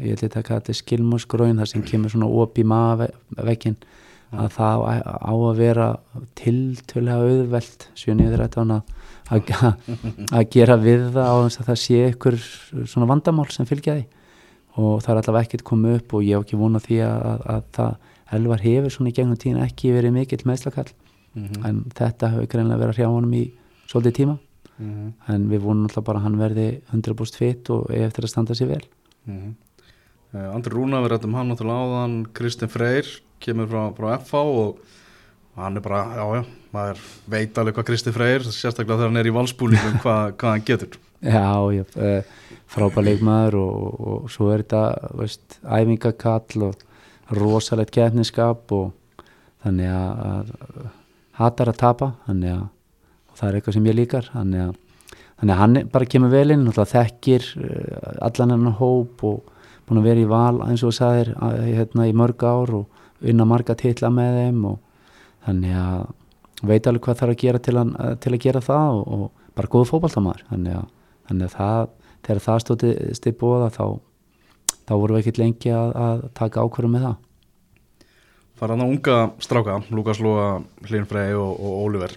[0.00, 3.78] ég ætla að taka þetta skilmúsgróin þar sem kemur svona op í maðvekkin
[4.36, 5.86] að það á að vera
[6.36, 8.90] tiltölega auðvelt 7.13 að,
[9.30, 9.54] að,
[10.34, 12.38] að gera við það á þess að það sé ykkur
[12.90, 14.06] svona vandamál sem fylgja því.
[14.76, 17.46] Og það er allavega ekkert komið upp og ég hef ekki vonað því að, að,
[17.54, 20.90] að það elvar hefur svona í gegnum tíðin ekki verið mikill meðslakall
[21.36, 23.44] mm en þetta hefur greinlega verið að hrjá honum í
[23.86, 24.38] svolítið tíma.
[24.78, 25.12] -hmm.
[25.32, 28.70] en við vonum alltaf bara að hann verði 100% fit og eftir að standa sér
[28.74, 28.82] vel.
[29.26, 29.54] Mm -hmm.
[30.34, 32.26] uh, Andri Rúna við rættum hann náttúrulega áðan.
[32.32, 33.06] Kristinn Freyr
[33.40, 34.78] kemur frá, frá FH og
[35.56, 39.26] hann er bara, já já, maður veit alveg hvað Kristinn Freyr, sérstaklega þegar hann er
[39.26, 40.98] í valsbúningum hvað, hvað hann getur.
[41.22, 42.22] Já, já, uh,
[42.66, 46.74] frábær leikmaður og, og, og svo er þetta veist, æfingakall og
[47.30, 48.92] rosalegt getniskap og
[49.64, 50.90] þannig að, að
[51.36, 52.64] hatar að tapa þannig að
[53.36, 54.76] og það er eitthvað sem ég líkar þannig að,
[55.36, 59.52] þannig að hann bara kemur vel inn náttúrulega þekkir uh, allan hennar hóp og
[59.86, 63.02] búin að vera í val eins og þú sagðir að, hérna, í mörg ár og
[63.20, 64.80] vinna marga titla með þeim og
[65.46, 66.00] þannig að
[66.66, 67.92] veit alveg hvað þarf að gera til, hann,
[68.24, 70.90] til að gera það og, og bara góðu fótballtamaður þannig að,
[71.28, 71.94] þannig að það,
[72.26, 73.84] þegar það stóti stippbóða þá,
[74.88, 77.22] þá vorum við ekkert lengi að, að taka ákvörðum með það
[78.56, 82.16] fara hann á unga stráka, Lukas Lóa Hlyn Frey og, og Oliver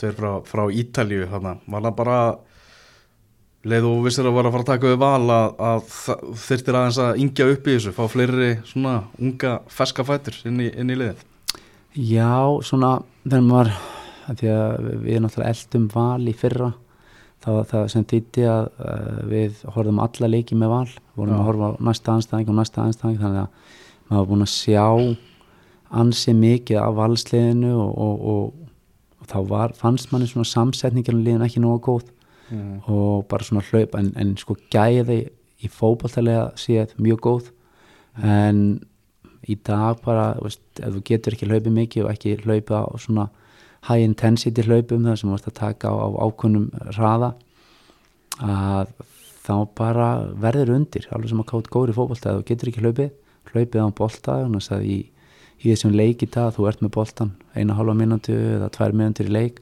[0.00, 1.58] tveir frá, frá Ítalju þarna.
[1.68, 2.20] var það bara
[3.68, 7.00] leið og vissir að vera að fara að taka við val að, að þyrtir aðeins
[7.04, 10.96] að yngja upp í þessu, fá fleiri svona unga ferska fætur inn í, inn í
[10.96, 11.26] liðið
[11.98, 12.32] Já,
[12.64, 13.72] svona þegar maður
[14.30, 16.70] að því að við náttúrulega eldum val í fyrra
[17.40, 21.38] það það sem þýtti að uh, við horfum alla leiki með val vorum Já.
[21.38, 23.76] að horfa á næsta anstæðing og næsta anstæðing þannig að
[24.10, 24.86] maður var búin að sjá
[25.90, 28.70] ansi mikið af valsliðinu og, og, og,
[29.20, 32.12] og þá var, fannst manni svona samsetningin á liðinu ekki nógu góð
[32.50, 32.76] mm.
[32.90, 35.24] og bara svona hlaup en, en sko gæði
[35.60, 37.50] í fótballtælega séð mjög góð.
[38.24, 38.80] En
[39.48, 43.28] í dag bara, veist, ef þú getur ekki hlaupið mikið og ekki hlaupið á svona
[43.88, 47.30] high intensity hlaupum þar sem þú ert að taka á, á ákunnum hraða
[48.40, 48.92] að
[49.40, 50.08] þá bara
[50.40, 53.10] verður undir alveg sem að kátt fótballta ef þú getur ekki hlaupið,
[53.52, 54.98] hlaupið á bolta þannig að í,
[55.60, 59.28] í þessum leik í dag þú ert með boltan eina hálfa mínútu eða tvær mínútur
[59.28, 59.60] í leik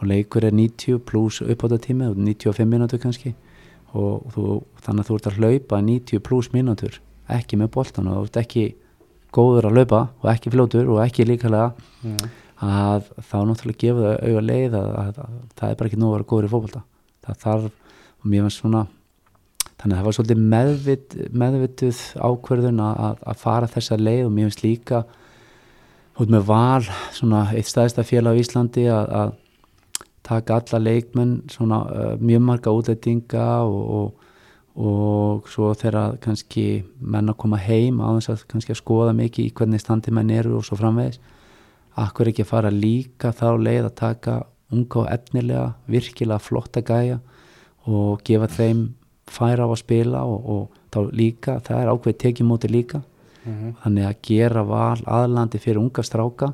[0.00, 3.34] og leikur er 90 pluss uppáttatími 95 mínútur kannski
[3.96, 4.46] og þú,
[4.84, 6.98] þannig að þú ert að hlaupa 90 pluss mínútur
[7.32, 8.66] ekki með boltan og þú ert ekki
[9.36, 11.72] góður að hlaupa og ekki fljótur og ekki líkalega
[12.02, 12.28] mm.
[12.64, 16.10] að þá náttúrulega gefur það auga leið að, að, að það er bara ekki nú
[16.10, 16.84] að vera góður í fókbalta
[17.26, 17.66] það þarf,
[18.22, 18.86] og mér finnst svona
[19.76, 24.48] þannig að það var svolítið meðvit, meðvituð ákverðun að, að fara þessa leið og mér
[24.48, 25.02] finnst líka
[26.16, 29.34] út með val svona eitt staðista félag á Íslandi að,
[30.26, 34.24] taka alla leikmenn svona uh, mjög marga útlætinga og, og,
[34.74, 39.52] og svo þegar kannski menn að koma heim þess að kannski að skoða mikið í
[39.54, 41.20] hvernig standi menn eru og svo framvegis.
[42.02, 44.36] Akkur ekki að fara líka þá leið að taka
[44.74, 47.20] unga og efnilega virkilega flotta gæja
[47.86, 48.82] og gefa þeim
[49.30, 53.02] færa á að spila og, og þá líka, það er ákveð tekjumóti líka
[53.46, 56.52] Mm þannig að gera val aðlandi fyrir unga stráka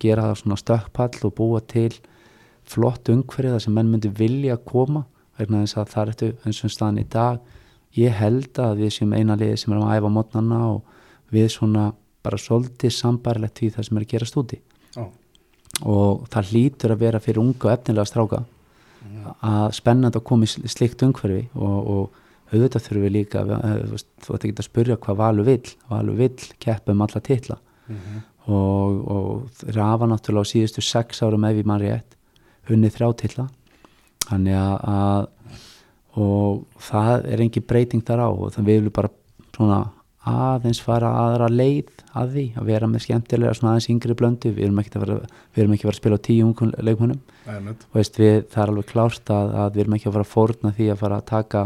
[0.00, 1.92] gera það svona stökkpall og búa til
[2.68, 5.04] flott umhverju þar sem menn myndi vilja koma
[5.38, 7.38] vegna þess að það er eftir eins og staðan í dag.
[7.96, 10.82] Ég held að við séum eina liði sem erum að æfa mótnana og
[11.30, 14.60] við svona bara svolítið sambarlegt því það sem er að gerast úti.
[14.96, 15.04] Já.
[15.84, 18.40] og það hlýtur að vera fyrir unga og efnilega stráka
[19.44, 22.17] að spennandi að koma í sl- slíkt umhverfi og, og
[22.52, 25.68] auðvitað þurfum við líka að- þú ætti ekki að spyrja hvað Valur vill.
[25.90, 27.58] Valur vill keppa um alla titla.
[27.88, 28.22] Mhm.
[28.48, 32.14] og, og rafa náttúrulega á síðustu sex árum ef ég mann rétt
[32.70, 33.48] unnið þrjá titla.
[34.28, 35.28] Þannig að,
[36.16, 38.28] og það er engin breyting þar á.
[38.32, 39.10] Og þannig við viljum bara
[39.56, 39.78] svona
[40.28, 44.52] aðeins fara aðra leið að því að vera með skemmtilega svona aðeins yngri blöndu.
[44.56, 45.18] Við erum ekki að vera,
[45.76, 46.48] ekki að vera að spila á tíu
[47.48, 47.84] Einmitt.
[47.88, 50.32] og veist, við, það er alveg klárt að, að við erum ekki að fara að
[50.34, 51.62] fórna því að fara að taka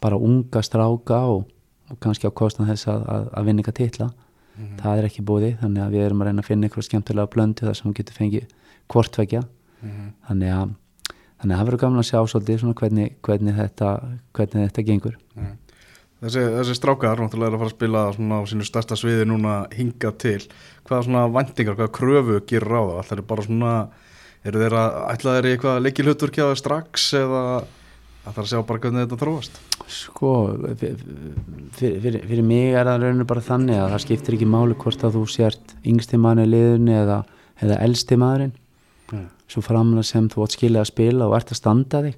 [0.00, 1.44] bara unga stráka og,
[1.90, 4.10] og kannski á kostna þess að, að, að vinna eitthvað titla.
[4.80, 7.66] Það er ekki búið þannig að við erum að reyna að finna eitthvað skemmtilega blöndu
[7.68, 8.48] þar sem við getum fengið
[8.90, 9.44] hvortvekja
[9.78, 10.06] Mhm.
[10.26, 10.70] þannig að
[11.38, 13.90] þannig að það verður gaman að sjá svolítið hvernig, hvernig, þetta,
[14.34, 15.14] hvernig þetta gengur.
[15.36, 15.52] Mhm.
[16.18, 18.10] Þessi, þessi strákar náttúrulega er að fara að spila á
[18.50, 20.40] sínu stærsta sviði núna hinga til.
[20.88, 22.82] Hvaða svona vendingar, hvaða kröfu gerur á?
[22.82, 23.72] Það alltaf er bara svona
[24.44, 28.50] eru þeir að ætla þeir í eitthvað leikilhutur kjáða strax eða að það er að
[28.50, 29.60] sjá bara hvernig þetta þróast
[29.92, 30.32] sko
[30.80, 31.02] fyrir,
[31.78, 35.18] fyrir, fyrir mig er það rauninu bara þannig að það skiptir ekki máli hvort að
[35.18, 37.18] þú sért yngsti í liðunni eða,
[37.64, 38.56] eða elsti maðurinn.
[39.08, 39.28] Mm.
[39.48, 42.16] svo framlega sem þú átt skilja að spila og ert að standa þig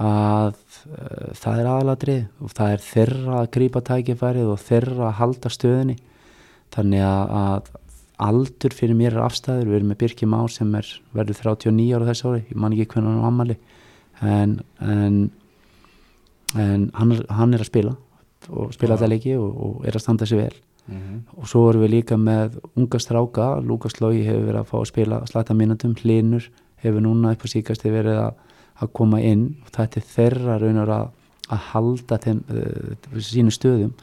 [0.00, 5.18] að uh, það er aðalatrið og það er þeirra að grípa tækifærið og þeirra að
[5.20, 5.96] halda stöðinni
[6.72, 7.70] þannig að, að
[8.26, 12.08] aldur fyrir mér er afstæður, við erum með Birki Má sem er verður 39 ára
[12.08, 12.44] þess ári.
[12.48, 13.56] Ég man ekki hvernig hann á ammali
[14.24, 15.18] en, en,
[16.54, 17.96] en hann, er, hann er að spila
[18.46, 20.54] og spila þetta leiki og, og er að standa sig vel.
[20.86, 24.76] Mm og svo erum við líka með unga stráka, Lukas Lógi hefur verið að fá
[24.78, 26.48] að spila slata mínutum, Hlinur
[26.82, 28.34] hefur núna upp á síkasti verið að,
[28.82, 29.56] að koma inn.
[29.64, 31.08] Og þetta er þeirra raunar að,
[31.48, 33.94] að halda þeim uh, sínu stöðum.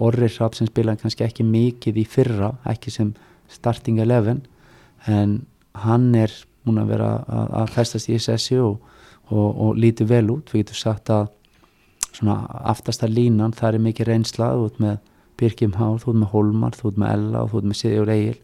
[0.00, 3.12] Orri Rapp sem spilaði kannski ekki mikið í fyrra, ekki sem
[3.52, 4.40] starting 11
[5.10, 5.34] en
[5.84, 6.32] hann er
[6.64, 8.80] múin að vera að, að festast í SS og,
[9.28, 11.28] og, og lítið vel út, við getum sagt að
[12.12, 12.36] svona
[12.72, 14.98] aftasta línan, það er mikið reynsla út með
[15.40, 18.12] Birgjum Hár, þú ert með Holmar, þú ert með Ella og þú ert með Sigur
[18.12, 18.38] Egil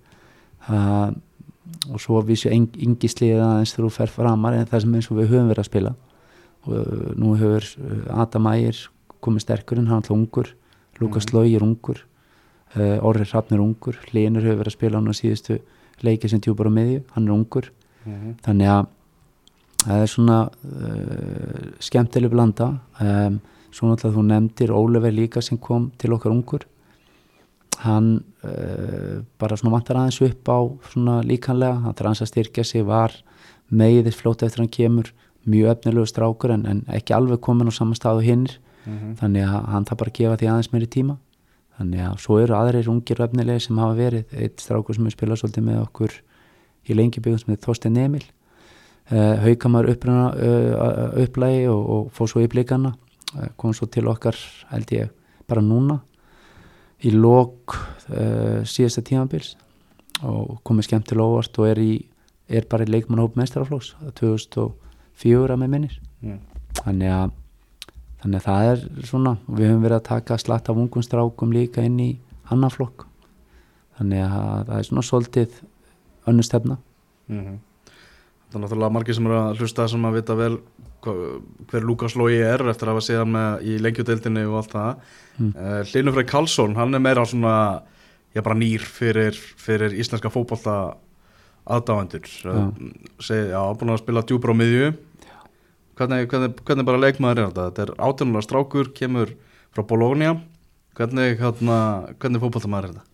[0.71, 1.11] uh,
[1.93, 5.19] og svo vísu yngi sliðið aðeins þegar þú fer framar en það sem eins og
[5.21, 5.95] við höfum verið að spila
[6.67, 8.83] og uh, nú hefur uh, Adam Ægir
[9.21, 10.53] komið sterkurinn, hann er alltaf ungur
[11.01, 11.43] Lukas Mhm.
[11.43, 11.55] mm.
[11.57, 11.99] er ungur
[12.77, 15.59] uh, Orri Hrafn er ungur, Linur hefur verið að spila hann á síðustu
[16.03, 17.71] leikið sem tjúpar á miðju hann er ungur,
[18.05, 18.35] -hmm.
[18.45, 18.87] þannig að
[19.87, 23.41] það er svona uh, skemmtileg blanda um,
[23.73, 26.67] svo náttúrulega þú nefndir Ólefur líka sem kom til okkar ungur.
[27.85, 30.59] Hann uh, bara svona vantar aðeins upp á
[30.93, 33.13] svona líkanlega, hann aðeins að styrkja sig var
[33.71, 35.13] meiðis flót eftir hann kemur.
[35.47, 39.17] Mjög efnilegu strákur en, en ekki alveg komin á saman stað og hinnir Mhm.
[39.19, 41.17] þannig að hann þarf bara gefa því aðeins meiri tíma.
[41.77, 45.11] Þannig að svo eru aðrir ungir og efnilegi sem hafa verið, eitt strákur sem er
[45.11, 46.13] spilað svolítið með okkur
[46.87, 48.23] í lengjubíðum sem er Þorstein Emil.
[49.11, 53.06] Uh, haukamar uppruna uh, upplægi og, og fór svo í blikana uh,
[53.57, 54.37] kom svo til okkar
[54.71, 55.09] held ég
[55.49, 56.01] bara núna
[57.05, 59.55] í lok uh, síðasta tímabils
[60.25, 61.95] og komið skemmtilega óvart og er, í,
[62.49, 66.39] er bara í leikmannhóp mestraraflóks 2004 að með minnir Mm.
[66.81, 67.33] þannig að
[68.23, 71.85] þannig að það er svona við höfum verið að taka slatt af ungum strákum líka
[71.85, 72.07] inn í
[72.51, 73.05] annan flokk
[73.99, 75.59] þannig að það er svona svolítið
[76.27, 76.79] önnur stefna
[77.29, 77.59] Mhm.
[78.49, 80.57] Það er náttúrulega margir sem eru að hlusta sem að vita vel
[81.07, 85.03] hver Lukas Lógi er eftir að hafa séð hann með í lengjudeildinni og allt það.
[85.37, 85.49] Mm.
[85.49, 85.91] mm.
[85.93, 87.57] Hlynur Frey Karlsson, hann er meira svona
[88.37, 90.77] já bara nýr fyrir, fyrir íslenska fótbolta
[91.67, 92.29] aðdáendur.
[93.25, 94.93] Segi, já, búin að spila djúbra á miðju.
[95.97, 97.67] Hvernig, hvernig, hvernig bara leikmaður er þetta?
[97.71, 99.33] Þetta er átjónulega strákur, kemur
[99.73, 100.35] frá Bologna.
[100.97, 101.79] Hvernig, hérna,
[102.21, 103.13] hvernig fótballtamaður er þetta?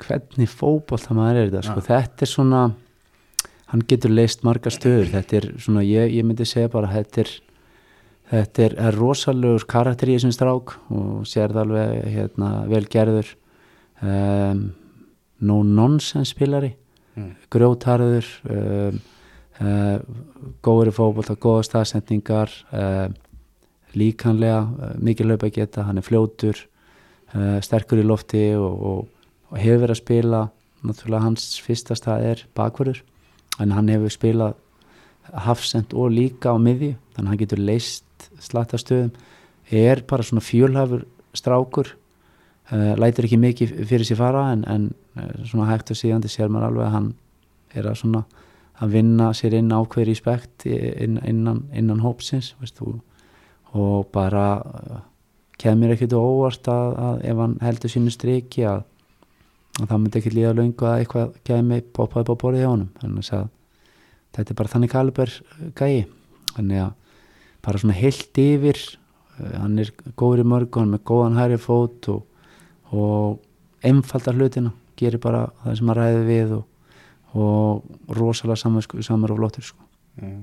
[0.00, 2.60] Hvernig fótbolta maður er þetta sko, þetta er svona
[3.70, 5.12] hann getur leist marga stöður.
[5.14, 7.32] Þetta er svona, ég, ég myndi segja bara þetta er,
[8.32, 13.32] þetta er, er rosalegur karakter í þessum strák og sér það alveg hérna, vel gerður.
[14.00, 14.70] Um,
[15.44, 16.74] no nonsense spilari.
[17.18, 17.32] Mm.
[17.50, 18.98] grjótarður um,
[19.58, 19.96] uh,
[20.62, 23.16] góður í fótbolta, góða staðsendingar um,
[23.98, 26.54] líkanlega uh, mikið laupa geta, hann er fljótur
[27.34, 30.44] uh, sterkur í lofti og, og, og hefur verið að spila.
[30.86, 33.02] Náttúrulega hans fyrsta stað er bakverður
[33.60, 34.58] en hann hefur spilað
[35.46, 39.12] hafsend og líka á miðju þannig að hann getur leist slattastöðum
[39.70, 41.04] er bara svona fjölhafur
[41.36, 41.92] strákur
[42.72, 46.50] uh, lætur ekki mikið fyrir sér fara en, en uh, svona hægt og síðandi sér
[46.50, 47.10] maður alveg að hann
[47.76, 48.24] er að svona
[48.80, 52.96] að vinna sér inn ákveð respekt inn, innan, innan hópsins veist þú.
[53.76, 55.02] Og bara uh,
[55.60, 58.86] kemur ekkert á óvart að, að ef hann heldur sínu striki að,
[59.84, 62.90] að það myndi ekki líða löngu að eitthvað kemi poppaði upp á borðið hjá honum
[63.00, 63.46] þannig að
[64.36, 65.36] þetta er bara þannig kaliber
[65.78, 66.06] gæi
[66.54, 66.90] þannig að
[67.66, 71.40] bara svona heilt yfir uh, hann er góður í mörg og hann er með góðan
[71.40, 72.24] hæri fót og,
[72.92, 73.40] og
[73.86, 76.64] einfaldar hlutina gerir bara það sem hann ræði við og,
[77.34, 79.84] og rosalega samar og flottur sko.
[80.20, 80.40] mm.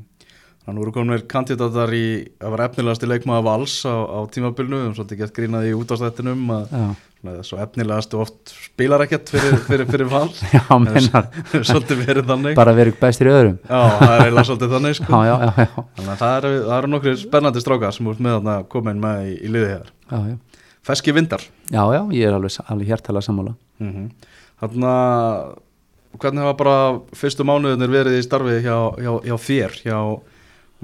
[0.67, 2.05] Þannig voru komin kandidatar í
[2.43, 6.41] að vera efnilegasti leikmaða vals á, á tímabilnu, við höfum svolítið gett grínaði í útastættinum
[6.51, 10.41] að svona, svo efnilegastu oft spilar ekkert fyrir, fyrir, fyrir vals.
[10.57, 11.29] Já mennar
[11.69, 12.57] svolítið verið þannig.
[12.59, 13.55] Bara verið bestir í öðrum.
[13.63, 15.21] Já, það er eiginlega svolítið þannig sko.
[15.23, 18.37] Já, já, já, Þannig að það eru, það eru nokkri spennandi strákar sem út með
[18.37, 20.63] þarna komin með í, í liði hér já, já.
[20.91, 21.47] Feski vindar.
[21.71, 23.55] Já, já, ég er alveg, alveg hjertalega sammála.
[23.79, 24.11] Mm
[24.57, 26.77] Þannig að hvernig hafa bara
[27.15, 29.99] fyrstu mánuðinir verið í starfi hjá, hjá, hjá þér, hjá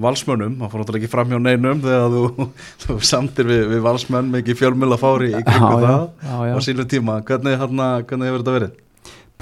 [0.02, 2.48] valsmönnum, það fór náttúrulega ekki fram hjá neinum þegar þú,
[2.84, 6.54] þú samtir við, við valsmenn mikið fjölmjöla fári í kringu Já, það já, já.
[6.54, 8.80] á sínu tíma, hvernig, hana, hvernig hefur þetta verið?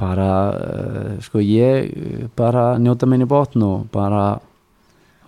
[0.02, 4.40] bara, uh, sko ég uh, bara njóta minn í botn og bara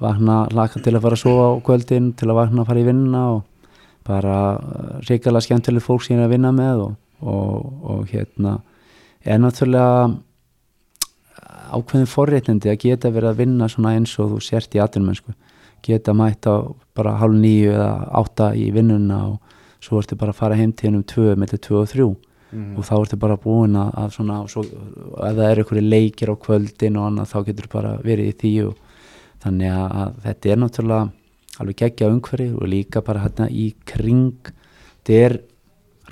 [0.02, 2.86] vakna, laka til að fara að sofa á kvöldin til að vakna að fara í
[2.88, 3.42] vinnuna og
[4.08, 8.58] bara uh, reykjala skemmtileg fólk sem ég er að vinna með og, og, og hérna
[9.24, 10.10] er náttúrulega
[11.70, 15.34] ákveðin forréttindi að geta verið að vinna svona eins og þú sért í atvinnmennsku
[15.84, 16.64] geta mætt á
[16.96, 20.88] bara hálf nýju eða átta í vinnuna og svo ertu bara að fara heim til
[20.88, 22.14] hennum tvö með tvö og þrjú.
[22.54, 22.76] Mm.
[22.78, 26.30] og þá ertu bara búin að, að svona, og svo, ef það eru einhverju leikir
[26.30, 28.76] á kvöldin og annað þá getur bara verið í því og
[29.42, 31.08] þannig að, að þetta er náttúrulega
[31.64, 35.36] alveg geggja umhverfi og líka bara hérna í kring þetta er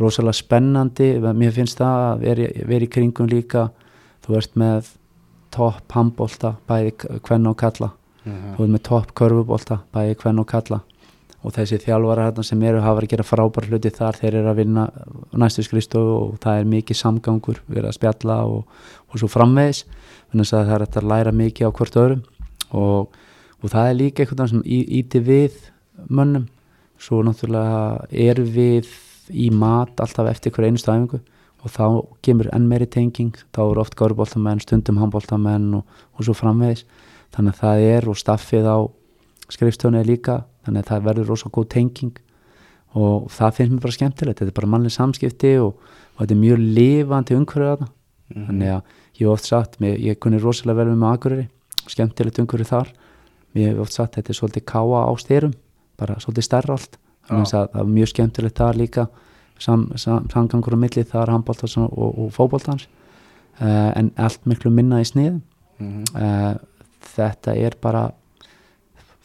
[0.01, 1.13] rosalega spennandi.
[1.21, 2.27] Mér finnst það að
[2.71, 3.69] vera í kringum líka.
[4.23, 4.91] Þú ert með
[5.53, 7.91] topp handbólta bæði kvenna og kalla
[8.25, 8.53] Mhm.
[8.57, 10.77] þú ert með topp körfubólta bæði kvenna og kalla
[11.43, 14.57] og þessi þjálfara hérna sem eru hafa að gera frábær hluti þar þeir eru að
[14.61, 14.85] vinna
[15.35, 18.61] næstu skristofu og það er mikið samgangur við erum að spjalla og,
[19.11, 19.81] og svo framvegis.
[20.31, 22.23] Þannig að það er að læra mikið á hvort öðrum
[22.71, 23.09] og,
[23.59, 25.59] og það er líka eitthvað sem í, íti við
[26.09, 26.47] mönnum.
[27.03, 28.87] Svo náttúrulega er við
[29.35, 31.19] í mat alltaf eftir hver einustu æfingu
[31.63, 31.87] og þá
[32.27, 35.87] kemur enn meiri tenging þá eru oft gáruboltamenn, stundum handboltamenn og,
[36.19, 36.85] og svo framvegis.
[37.33, 38.79] Þannig að það er og staffið á
[39.53, 42.15] skrifstöðunni líka þannig að það verður rosa góð tenging.
[42.99, 45.79] Og það finnst mér bara skemmtilegt þetta er bara mannlega samskipti og,
[46.17, 47.91] og þetta er mjög lifandi umhverfið þarna.
[48.33, 48.45] Mhm.
[48.49, 51.49] þannig að ég hef oft sagt mér, ég kunni rosalega vel með Akureyri
[51.87, 52.93] skemmtilegt umhverfið þar.
[53.55, 55.55] Mér hef oft sagt þetta er svolítið káa á styrum
[56.01, 56.99] bara svolítið stærra allt.
[57.29, 59.07] Þannig að það er mjög skemmtilegt þar líka
[59.59, 62.89] sam, sam, samgangur á milli þar handbóltans og, og, fótbóltans
[63.61, 65.43] uh, en allt miklu minna í sniðum.
[65.79, 66.05] Mhm.
[66.17, 66.55] uh,
[67.13, 68.11] þetta er bara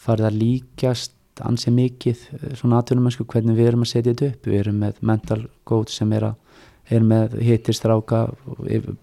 [0.02, 1.14] farið að líkjast
[1.46, 4.50] ansi mikið eh, svona atvinnumennsku hvernig við erum að setja þetta upp.
[4.50, 6.62] Við erum með mental coach sem er, að,
[6.98, 8.24] er með hittistráka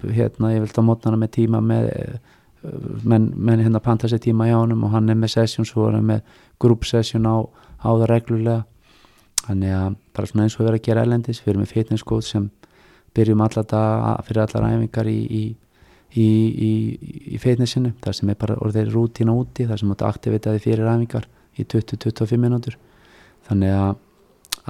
[0.05, 2.17] hérna ég vilt á mótnana með tíma með eh,
[3.05, 5.99] menn, menn hérna panta sér tíma hjá honum og hann er með session svo er
[5.99, 7.45] hann með group session á,
[7.85, 8.63] á það reglulega
[9.45, 12.31] þannig að bara svona eins og erum að gera elendis við erum með fitness coach
[12.31, 12.49] sem
[13.15, 15.45] byrjum alla daga fyrir allar æfingar í, í
[16.15, 16.73] í, í,
[17.35, 21.29] í fitnessinu þar sem er bara orðið rútína úti þar sem átt aktivitaði fyrir æfingar
[21.59, 22.79] í 20-25 minútur
[23.49, 23.95] þannig að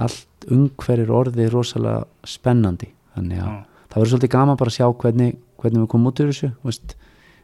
[0.05, 2.89] allt umhverjir orðið rosalega spennandi.
[3.15, 3.59] Þannig að Já.
[3.89, 6.49] það verður svolítið gaman bara að sjá hvernig, hvernig við komum út úr þessu.
[6.65, 6.95] Veist,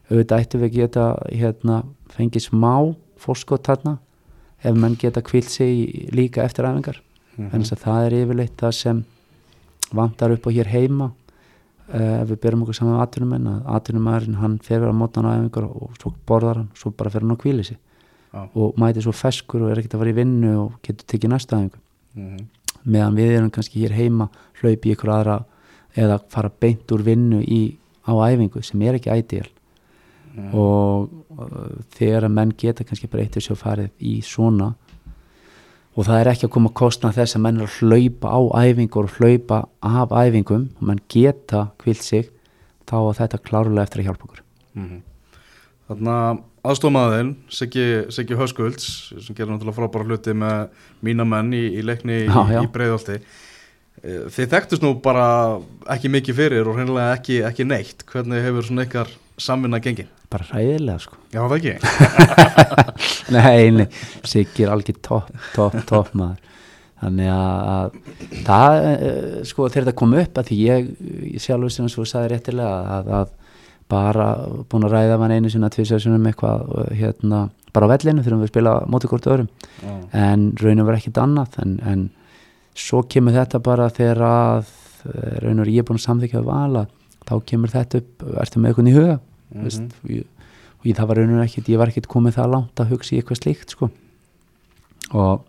[0.09, 1.77] auðvitað ættum við geta hérna,
[2.11, 2.73] fengið smá
[3.21, 3.95] fórskot þarna
[4.61, 6.99] ef menn geta kvilt sig líka eftir æfingar
[7.41, 7.55] Mhm.
[7.55, 9.03] en þess að það er yfirleitt það sem
[9.93, 11.11] vantar upp á hér heima
[11.93, 15.25] uh, ef við berum okkur saman með atvinnumenn að atvinnumæðurinn hann fer vera á mótan
[15.27, 17.77] á æfingar og, svo borðar hann, svo bara fer hann á kvíli sig
[18.31, 18.47] Já.
[18.55, 21.57] og mæti svo feskur og er ekkert að fara í vinnu og getur tekið næsta
[21.59, 21.79] æfingu
[22.15, 22.37] Mhm.
[22.85, 24.29] meðan við erum kannski hér heima
[24.61, 25.43] hlaup í ykkur aðra
[25.95, 27.75] eða fara beint úr vinnu í,
[28.07, 29.47] á æfingu sem er ekki ideal
[30.35, 30.53] Mhm.
[30.55, 34.73] og uh, þegar að menn geta kannski breytið sér og farið í svona
[35.95, 38.39] og það er ekki að koma að kostna þess að menn er að hlaupa á
[38.65, 42.29] æfingur og hlaupa af æfingum og menn geta kvilt sig
[42.87, 44.41] þá á þetta klárlega eftir að hjálpa okkur
[44.75, 45.01] Mhm.
[45.91, 46.15] Þarna
[46.63, 47.83] aðstofmaðurinn Siggi,
[48.15, 48.85] Siggi Höskulds
[49.19, 50.69] sem gerir náttúrulega frábæra hluti með
[51.03, 52.61] mína menn í, í leikni Já, í, já.
[52.63, 53.17] í breiðolti
[54.01, 55.59] Þið þekktust nú bara
[55.93, 59.11] ekki mikið fyrir og hreinlega ekki, ekki neitt hvernig hefur svona ykkar
[59.41, 60.09] samvinna gengin?
[60.31, 61.17] bara ræðilega sko.
[61.33, 61.73] Já, það ekki?
[63.35, 63.85] Nei, nei,
[64.27, 66.47] Siggi er algjör topp, topp, topp maður.
[67.01, 70.91] Þannig að, að það, eh, sko, þegar þetta kom upp að því ég,
[71.31, 73.31] ég sjálfur sem svo sagði réttilega að, að
[73.91, 74.27] bara
[74.69, 77.41] búin að ræða hann einu sinna tvisar um eitthvað, eh, hérna
[77.73, 79.49] bara á vellinu þegar við spila móti hvort öðrum.
[79.81, 79.95] Já.
[80.21, 82.05] en raunum var ekkit annað en, en
[82.77, 84.71] svo kemur þetta bara þegar að
[85.09, 86.85] eh, raunum ég er búin að samþykja að vala
[87.25, 89.17] þá kemur þetta upp, ertu með eitthvað í huga
[89.53, 89.63] Mhm.
[89.63, 90.25] veist, og, ég,
[90.79, 93.21] og ég, það var raunum ekkit ég var ekkit komið það langt að hugsa í
[93.21, 93.89] eitthvað slíkt sko.
[95.13, 95.41] og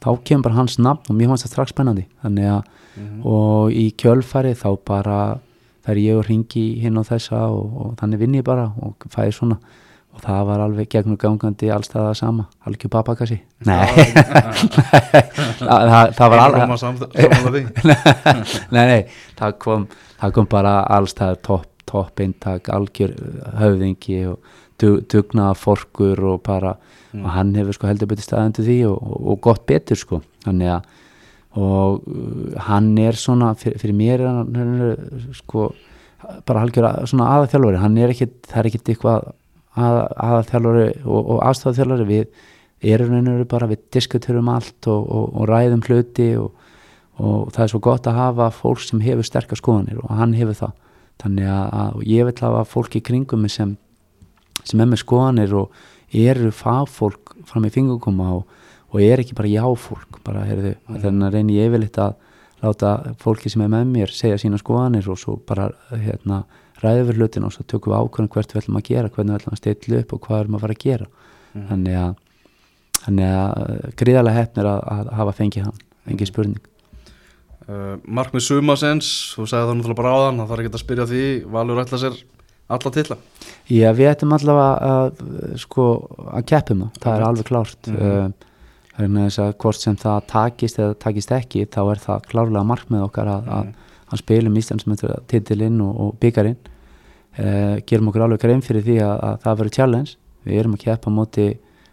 [0.00, 2.04] þá kemur bara hans nafn og mér fannst það strax spennandi.
[2.24, 2.64] Þannig að
[2.96, 3.20] Mhm.
[3.26, 5.38] og í kjölfari þá bara
[5.86, 9.32] þær ég og ringi hinn á þessa og, og þannig vinn ég bara og fæði
[9.32, 9.58] svona
[10.12, 13.40] og það var alveg gegnum gangandi allstaða sama, algjör papakassi.
[13.64, 13.86] Nei,
[15.60, 17.68] það, það, var alveg
[18.74, 19.04] nei, nei,
[19.38, 19.86] það kom,
[20.20, 24.38] það kom bara allstaðar topp top eintak, algjör uh, höfðingi og
[24.80, 26.76] dug, dugnaða forkur og bara,
[27.10, 27.24] Mm.
[27.26, 30.84] og hann hefur sko heldur betur staðandi því og, og, gott betur sko, þannig að
[31.58, 35.00] og uh, hann er svona fyrir, fyrir mér er hann, hann er,
[35.34, 35.64] sko
[36.46, 39.26] bara algjör að- svona aðaþjálfari hann er ekkit, það er ekkit eitthvað
[39.74, 42.46] að, aðaþjálfari og, og aðstofþjálfari við
[42.94, 46.52] erum reynur bara við diskuturum allt og, og, og ræðum hluti og,
[47.18, 50.54] og það er svo gott að hafa fólk sem hefur sterkar skoðanir og hann hefur
[50.62, 50.78] það
[51.18, 53.76] þannig að, að ég vil hafa fólk í kringum sem,
[54.64, 55.70] sem er með skoðanir og
[56.12, 58.46] eru fagfólk fram í fingurkoma og,
[58.90, 61.00] og er ekki bara jáfólk bara heyrðu, Mhm.
[61.04, 62.14] þannig að reyni ég yfirleitt að
[62.62, 66.44] láta fólki sem er með mér segja sína skoðanir og svo bara hérna,
[66.82, 69.38] ræða við hlutin og svo tökum við ákvörðum hvert við ætlum að gera, hvernig við
[69.40, 71.06] ætlum að stilla upp og hvað erum að fara að gera
[71.54, 71.68] Mhm.
[71.68, 72.14] þannig að,
[73.30, 76.69] að gríðarlega hefnir að, að hafa fengið hann engin spurning uh,
[77.68, 81.82] Markmið Sumasens, þú sagði það náttúrulega bara áðan það þarf ekki að spyrja því, Valur
[81.82, 82.20] ætla sér
[82.70, 83.16] alla titla.
[83.70, 85.10] Já, við ættum allavega að,
[85.60, 85.86] sko,
[86.30, 87.90] að keppum það, það er alveg klárt.
[87.90, 88.32] Mm Mhm.
[88.96, 89.26] -hmm.
[89.26, 93.26] þess að hvort sem það takist eða takist ekki, þá er það klárlega markmið okkar
[93.26, 93.66] að, að,
[94.12, 96.56] að spilum Íslandsmyndur titilinn og, og byggarinn
[97.38, 100.84] uh, gerum okkur alveg grein fyrir því að, að það verður challenge, við erum að
[100.84, 101.18] keppa á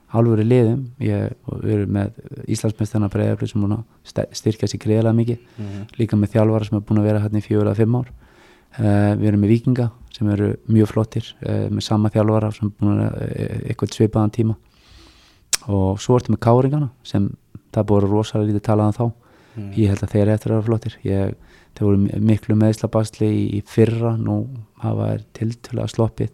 [0.08, 0.86] móti alvöru liðum.
[0.99, 2.12] Ég, og við erum með
[2.47, 5.38] Íslandsmyndstarna breyðaflið sem búin að st- styrkja sér greiðlega mikið.
[5.99, 8.14] Líka með þjálfara sem er búin að vera hérna í fjögur að fimm ár.
[8.78, 12.74] Uh, við erum með vikinga sem eru mjög flottir uh, með sama þjálfara sem er
[12.80, 14.55] búin að uh, eitthvað svipaðan tíma.
[15.68, 17.30] Og svo ertu með káringana sem
[17.76, 19.08] það búin rosalega lítið talað um þá.
[19.58, 19.72] Mhm.
[19.74, 20.95] ég held að þeir eru eftir að vera flottir.
[21.03, 21.36] Ég,
[21.74, 24.36] þeir voru mi- miklu meðslabastli í, í fyrra, nú
[24.84, 26.30] hafa er tiltölulega sloppið.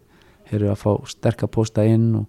[0.52, 2.26] Eru að fá sterka posta inn og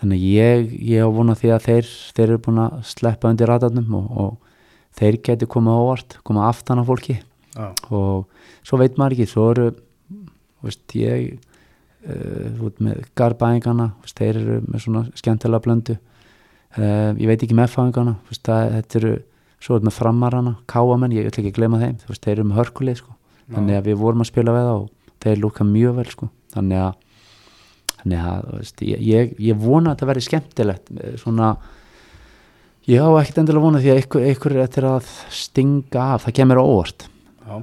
[0.00, 3.98] þannig ég, ég á vona því að þeir, þeir eru búin að sleppa undir ratarnum
[3.98, 7.18] og, og þeir geti komið á óvart, komið aftan á fólki
[7.58, 8.28] Já, og
[8.66, 9.70] svo veit maður ekki svo eru
[10.62, 11.38] veist, ég
[12.06, 17.72] uh, út með garbæðingana þeir eru með svona skemmtilega blöndu uh, ég veit ekki með
[17.74, 19.14] fæðingana veist, það, þetta eru
[19.58, 22.60] svo er með framarana, káamenn, ég ætla ekki að glema þeim veist, þeir eru með
[22.60, 23.14] hörkulið sko.
[23.54, 26.28] þannig að við vorum að spila við það og þeir lúka mjög vel sko.
[26.54, 27.07] þannig að,
[28.02, 31.52] þannig að veist, ég, ég, ég vona að þetta verði skemmtilegt eh, svona
[32.88, 36.36] ég á ekkert endilega vona því að ykkur, ykkur er eftir að stinga af, það
[36.40, 37.08] kemur óvart.
[37.44, 37.58] Já.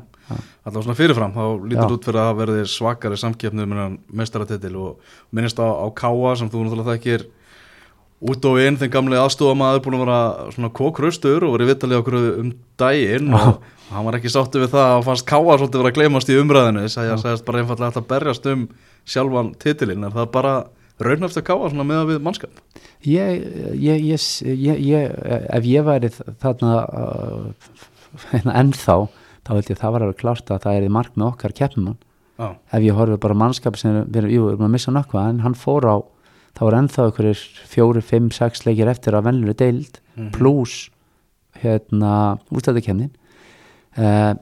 [0.66, 1.94] Alltaf svona fyrirfram, þá lítur Já.
[1.94, 6.64] út fyrir að verði svakari samkeppnið með mestaratitil og minnist á, á Káa sem þú
[6.66, 7.28] náttúrulega þekkir
[8.26, 10.20] út og inn, þenn gamli aðstofamaður búin að vera
[10.56, 13.62] svona kókraustur og verið vittalið okkur um daginn og
[13.92, 16.86] hann var ekki sáttu við það að fannst Káa svolítið vera að gleymast í umræðinu
[16.90, 18.66] segja, segist bara einfallega að berjast um
[19.06, 20.54] sjálfan titilinn, er það bara
[21.04, 22.52] raunaftur Káa svona með við mannskap?
[23.06, 23.44] ég,
[23.78, 24.26] ég, ég,
[24.56, 25.12] ég, ég
[25.54, 26.10] ef ég væri
[26.42, 28.96] þarna uh, ennþá
[29.46, 31.54] þá held ég að það var alveg klárt að það er í mark með okkar
[31.58, 32.00] keppnumann
[32.36, 35.86] Já, ef ég horfi bara mannskap sem við erum, að missa nokkuð en hann fór
[35.88, 35.96] á
[36.56, 37.30] þá var ennþá ykkur
[37.70, 40.30] fjóri, fimm, sex leikir eftir að venlur deild Mhm.
[40.32, 40.90] pluss
[41.60, 43.10] hérna úrstæðakefnin
[44.00, 44.34] uh,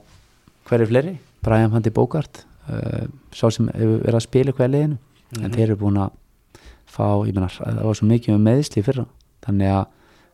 [0.68, 1.14] hver er fleiri?
[1.42, 3.04] Brian Handi Bókart uh,
[3.34, 5.00] sá sem verið að spila eitthvað í liðinu.
[5.40, 6.14] En þeir eru búin að
[6.94, 9.06] fá, ég meina, það var svo mikið um meðsli fyrra,
[9.46, 9.84] þannig að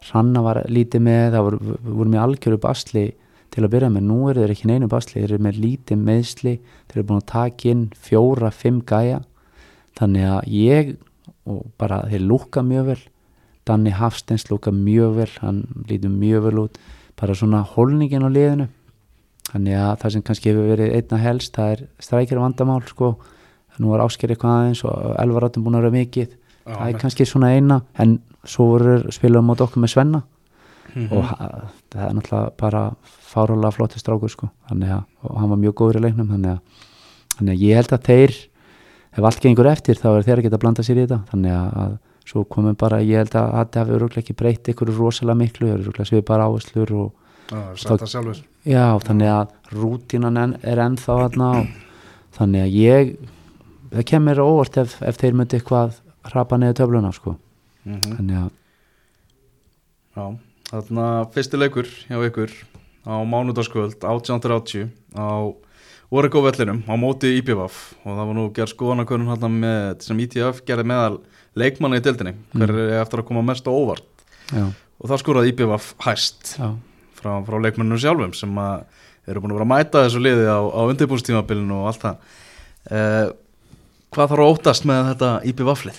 [0.09, 3.03] Ranna var lítið með, það voru, voru með algjöru basli
[3.53, 4.07] til að byrja með.
[4.09, 6.55] Nú eru þeir ekki neinu basli, þeir eru með lítið meðsli,
[6.89, 9.20] þeir eru búin að taka inn fjóra, fimm gæja.
[10.01, 10.95] Þannig að ég
[11.51, 13.01] og bara þeir lúka mjög vel.
[13.68, 15.61] Danni Hafstens lúka mjög vel hann
[15.91, 16.81] lítur mjög vel út.
[17.20, 18.70] Bara svona holningin á liðinu
[19.51, 23.12] þannig að það sem kannski hefur verið einna helst það er strækjara vandamál sko.
[23.80, 26.34] Nú var ásker eitthvað aðeins og elvarátum búin að vera mikið.
[26.66, 30.22] Já, það er kannski svona eina en svo voru spilaðum mot okkur með Svenna.
[30.91, 31.12] Mhm.
[31.14, 32.80] og ha- það er náttúrulega bara
[33.30, 34.49] fárálega flotti strákur sko.
[34.68, 36.61] Þannig að og hann var mjög góður í leiknum þannig að,
[37.38, 38.32] þannig að ég held að þeir
[39.16, 41.20] ef allt gengur eftir þá er þeir að geta að blanda sér í þetta.
[41.30, 45.38] Þannig að, svo komum bara ég held að þetta hafi öruglega ekki breytt ykkur rosalega
[45.38, 47.12] miklu, það eru öruglega svið bara áherslur og
[47.51, 48.42] Sjálfur.
[48.68, 51.38] Já, þannig að rútínan en, er ennþá og
[52.36, 53.14] þannig að ég
[53.90, 55.98] það kemur óvart ef, ef þeir myndi eitthvað
[56.30, 57.36] hrapa neður töfluna sko.
[57.84, 58.16] Mhm.
[58.18, 58.51] þannig að
[60.11, 60.24] Já,
[60.68, 62.51] þarna fyrsti leikur hjá ykkur
[63.07, 65.55] á mánudaskvöld 18.30 á
[66.11, 70.64] Origo vellinum á móti IPVF og það var nú gerð skoðanakönnun hérna með sem ITF
[70.66, 71.20] gerði meðal
[71.55, 72.34] leikmanna í deildinni.
[72.53, 74.07] Hver er eftir að koma mest á óvart?
[74.51, 76.57] Já, og það skoraði IPVF hæst.
[76.59, 76.74] Já,
[77.21, 78.59] frá, frá leikmannunum sjálfum sem
[79.31, 82.16] eru búin að vera að mæta þessu liði á, á undirbúnstímabilinu og allt það.
[82.91, 83.27] Eh,
[84.11, 85.99] Hvað þarf að óttast með þetta IPVF-lið?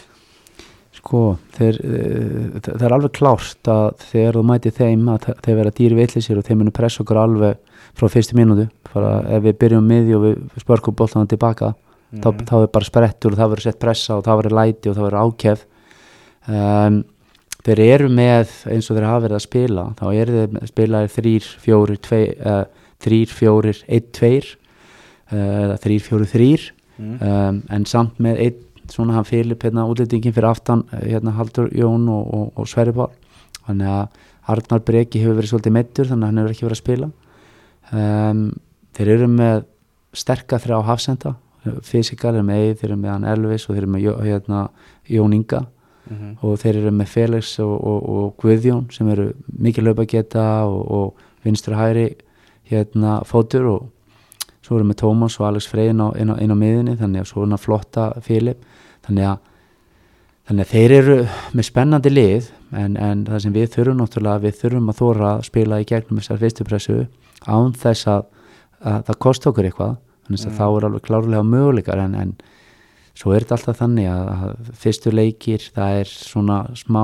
[1.01, 1.19] sko
[1.55, 5.71] þeir, uh, það er alveg klárt að þegar þú mæti þeim að þe- þeir vera
[5.77, 7.55] dýri vitlisir og þeir munu pressa okkur alveg
[7.97, 8.67] frá fyrstu mínútu.
[8.93, 11.71] Bara ef við byrjum miði og við spörkum boltan tilbaka
[12.19, 14.95] þá, þá er bara sprettur og það verður sett pressa og það verður læti og
[14.99, 15.65] það verður ákjef
[16.51, 16.99] um,
[17.65, 20.49] þeir eru með eins og þeir hafa verið að spila þá eru þeir
[22.41, 22.65] uh,
[23.01, 24.51] þrýr, fjórir, einn, tveir
[25.31, 26.69] uh, þrýr, fjórir, þrýr
[27.01, 27.17] Mm.
[27.25, 31.71] um, en samt með einn svona hann Filip hérna útlendingin fyrir aftan eh, hérna Haldur
[31.73, 33.09] Jón og, og, og Sverri Pál.
[33.65, 34.19] Þannig að
[34.51, 37.09] Arnar Breki hefur verið svolítið meittur þannig að hann hefur ekki verið að spila.
[37.91, 38.43] Um,
[38.97, 39.63] þeir eru með
[40.17, 41.33] sterka þrjá hafsenda
[41.85, 44.61] fysikal er með Eið, þeir eru með Elvis og þeir eru með hérna,
[45.11, 45.63] Jón Inga
[46.11, 46.31] Mhm.
[46.43, 50.81] og þeir eru með Felix og, og, og Guðjón sem eru mikið löpa geta og,
[50.91, 52.09] og vinstur hæri
[52.69, 53.89] hérna fótur og
[54.61, 57.23] svo erum við Tómas og Alex Frey inn á, inn á, inn á miðinni þannig
[57.23, 58.61] að svona flotta Filip
[59.07, 59.39] þannig að,
[60.49, 61.17] þannig að þeir eru
[61.57, 65.43] með spennandi lið en, en það sem við þurfum náttúrulega við þurfum að þóra að
[65.49, 66.99] spila í gegnum þessar fyrstu pressu
[67.47, 68.23] án þess að,
[68.83, 69.95] að það kosti okkur eitthvað
[70.27, 70.57] þannig að Mm.
[70.57, 72.29] þá er alveg klárlega möguleikar en, en
[73.21, 77.03] svo er þetta alltaf þannig að, að fyrstu leikir það er svona smá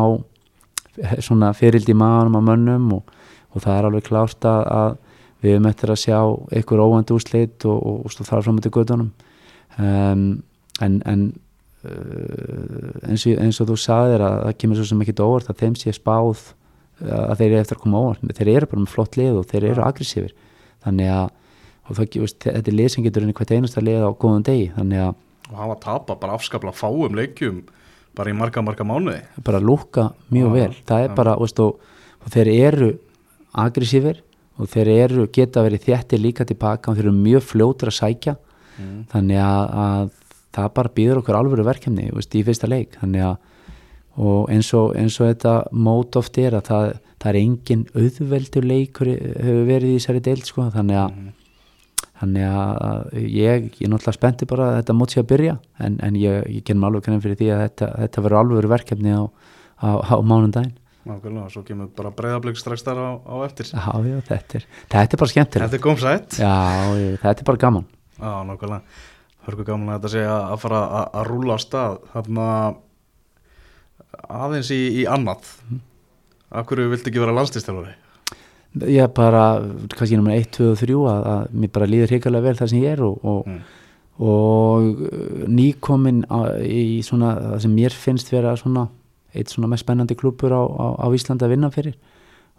[1.22, 3.12] svona fyrild í maðanum á mönnum og,
[3.54, 4.96] og það er alveg klárt að, að
[5.46, 6.20] við höfum eftir að sjá
[6.58, 9.12] einhver óvænt úrslit og, og, og stóð þar fram til gödunum
[9.78, 10.24] um,
[10.82, 11.28] en, en
[11.86, 15.62] uh, eins, og, eins og þú sagðir að það kemur svo sem ekki óvart að
[15.62, 16.48] þeim sé spáð
[16.98, 18.24] að þeir eru eftir að koma óvart.
[18.38, 20.34] Þeir eru bara með flott lið og þeir eru aggressífir
[20.86, 21.28] þannig að
[21.94, 24.72] það, þetta er lið sem getur í hvert einasta lið á góðum degi.
[24.74, 25.12] Þannig að
[25.52, 27.64] og hafa tapa bara afskaplega fáum leikjum
[28.18, 29.22] bara í marga marga mánuði.
[29.46, 30.72] Bara lúka mjög vel.
[30.90, 31.80] Það er bara, veist, og,
[32.26, 32.92] og þeir eru
[33.54, 34.24] aggressífir
[34.58, 38.36] og þeir eru geta verið þéttir líka tilbaka og þeir eru mjög fljótur að sækja.
[38.78, 38.98] Mm.
[39.10, 40.10] þannig að, að
[40.54, 42.92] það bara býður okkur alvöru verkefni veist, í fyrsta leik.
[43.02, 43.38] Þannig að
[44.18, 46.86] og eins og, eins og þetta mót oft er að það,
[47.22, 51.34] það er engin auðveldur leikur hefur verið í þessari deild sko, þannig að Mhm.
[52.22, 55.56] Þannig að ég, ég er náttúrulega spennti bara að þetta mót sé að byrja
[55.86, 59.14] en, en ég, ég kennum alveg kannan fyrir því að þetta, þetta verður alveg verkefni
[59.14, 59.24] á,
[59.82, 60.76] á, á mánundaginn
[61.08, 63.70] Nákvæmlega, svo kemur bara breyðablík strax þar á, á eftir.
[63.72, 65.68] Já, já, þetta er, þetta er bara skemmtilegt.
[65.72, 66.56] Þetta er gómsætt já,
[67.00, 67.86] ég, þetta er bara gaman.
[68.18, 68.98] Já, nákvæmlega.
[69.48, 71.96] Hörku gaman að þetta sé að fara að, rúla á stað.
[72.12, 72.48] Þarna
[74.42, 75.54] aðeins í, í annað.
[76.52, 77.96] Af hverju viltu ekki vera landslistjálfari?
[78.88, 79.44] Ég bara,
[79.96, 82.82] kannski nummer 1, 2 og 3 að, að mér bara líður hrikalega vel það sem
[82.84, 83.62] ég er og, og, Mm.
[84.20, 88.88] og uh, nýkomin á, í svona, það sem mér finnst vera svona,
[89.38, 91.96] eitt svona mest spennandi klúpur á, á, á Íslandi að vinna fyrir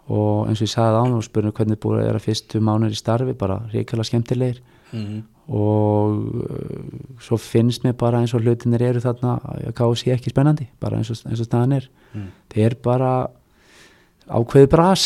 [0.09, 2.99] og eins og ég sagði án og spurning hvernig búið að vera fyrstu mánuður í
[3.01, 5.19] starfi bara hrikalega skemmtilegir Mm.
[5.53, 6.15] og
[6.49, 10.97] uh, svo finnst mér bara eins og hlutinir eru þarna að kási ekki spennandi, bara
[10.97, 12.31] eins og, eins og staðan er Mm.
[12.49, 13.11] þeir er bara
[14.29, 15.03] ákveði bras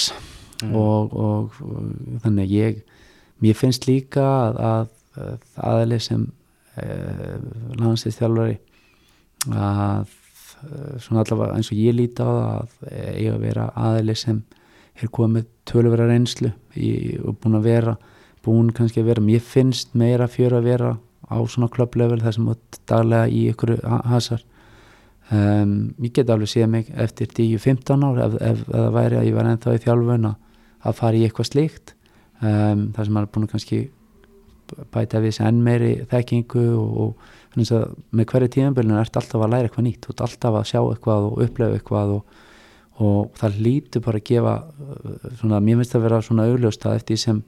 [0.63, 0.75] Mm.
[0.79, 2.81] og, og, og þannig að ég
[3.43, 6.25] mér finnst líka að, að, að aðli sem
[6.79, 7.37] uh,
[7.81, 8.57] landslýstjálfari
[9.51, 14.17] að uh, svona allavega eins og ég líti á það að eiga að vera aðli
[14.19, 14.43] sem
[15.01, 17.97] er komið töluvera reynslu í, og búin að vera
[18.43, 20.95] búin kannski að vera mér finnst meira fjör að vera
[21.27, 23.77] á svona klubblevel þar sem út daglega í ykkur
[24.09, 24.43] hasar
[25.31, 29.29] um, ég get alveg séð mig eftir 10-15 ár ef, ef, ef það væri að
[29.29, 30.35] ég var ennþá í þjálfun að,
[30.83, 31.93] að fara í eitthvað slíkt.
[32.43, 33.81] Um, þar sem maður er búin að kannski
[34.93, 37.59] bæta við þessi enn meiri þekkingu og, og
[38.13, 41.41] með hverju tímanbölinu ert alltaf að læra eitthvað nýtt, ert alltaf að sjá eitthvað og
[41.45, 42.37] upplefa eitthvað og,
[43.03, 44.55] og það lítur bara að gefa
[45.41, 47.43] svona, mér finnst það að vera svona augljóst að eftir sem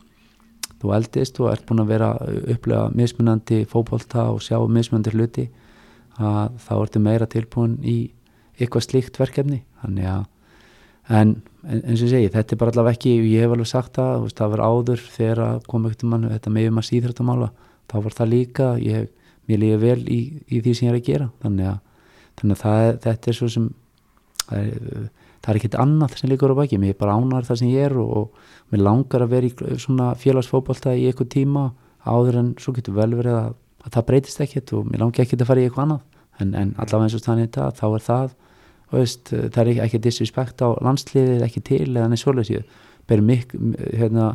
[0.81, 2.11] þú eldist og ert búin að vera
[2.53, 5.47] upplega mismunandi fókbólta og sjá mismunandi hluti
[6.21, 7.97] að þá ertu meira tilbúin í
[8.59, 9.63] eitthvað slíkt verkefni.
[9.81, 10.23] Þannig að
[11.15, 11.35] en
[11.65, 14.37] eins og ég segi, þetta er bara allavega ekki ég hef alveg sagt það, veist,
[14.37, 17.49] það var áður þegar kom ekkert mann, þetta meðum að síðrættamála
[17.91, 19.09] þá var það líka ég,
[19.49, 21.27] mér líka vel í, í því sem ég er að gera.
[21.43, 22.07] Þannig að,
[22.41, 23.67] þannig að það, þetta er svo sem
[24.45, 25.09] það er,
[25.45, 27.89] það er ekkert annað sem líkur á baki, mér er bara ánar það sem ég
[27.89, 31.67] er og, og mér langar að vera í svona félagsfókbalta í eitthvað tíma
[32.05, 33.53] áður en svo getur vel verið að,
[33.85, 36.03] að það breytist ekkert og mér langar ekkert að fara í eitthvað annað.
[36.35, 38.33] En, en allavega eins og þannig þetta þá er það
[38.91, 42.65] veist, það er ekki disrespekt á landsliðið ekki til eða neins svolítið
[43.09, 43.53] ber mik,
[43.93, 44.33] hérna,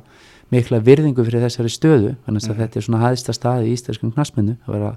[0.51, 2.61] mikla virðingu fyrir þessari stöðu þannig að mm.
[2.63, 4.93] þetta er svona hæðista staði í íslenskum knasmennu að vera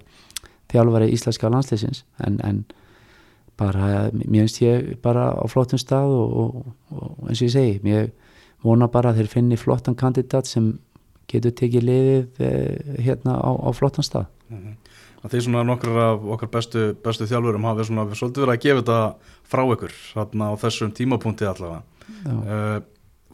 [0.74, 2.64] þjálfari íslenska landsliðsins en, en
[3.60, 7.76] bara, mér finnst ég bara á flottum stað og, og, og eins og ég segi,
[7.86, 8.10] mér
[8.64, 10.74] vona bara að þeir finni flottan kandidat sem
[11.30, 14.74] getur tekið liðið eh, hérna á, á flottan stað mm -hmm.
[15.24, 18.98] Því svona nokkur af okkar bestu, bestu þjálfurum hafi svona svolítið verið að gefa þetta
[19.54, 21.84] frá ykkur þarna á þessum tímapunkti allavega.
[22.28, 22.82] Uh,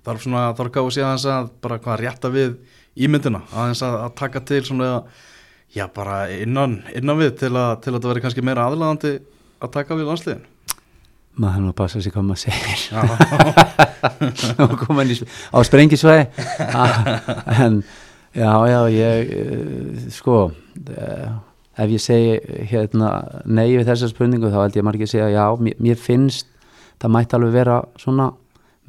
[0.06, 2.54] þarf svona, þarf gáðu að segja aðeins að bara hvað rétta við
[3.00, 4.92] ímyndina, aðeins að, að taka til svona,
[5.74, 9.16] já bara innan, innan við til að, til að þetta veri kannski meira aðlæðandi
[9.60, 10.48] að taka við landsliðin.
[11.40, 12.80] Maður hann að passa sig hvað maður segir.
[14.66, 16.26] og koma inn á sprengisvæði.
[17.66, 17.84] en
[18.36, 21.38] já, já, ég, eh, sko, það eh,
[21.80, 23.10] ef ég segi hérna,
[23.46, 26.48] nei við þessa spurningu þá held ég margir að segja já, mér, mér finnst
[27.00, 28.32] það mætti alveg vera svona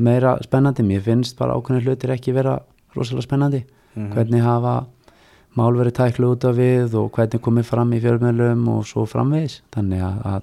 [0.01, 2.59] meira spennandi, mér finnst bara ákveðin hlutir ekki vera
[2.97, 3.65] rosalega spennandi.
[3.95, 4.15] Mm -hmm.
[4.15, 4.87] hvernig hafa
[5.55, 9.63] mál verið tæklu út af við og hvernig komið fram í fjörmjölum og svo framvegis.
[9.75, 10.43] Þannig að, að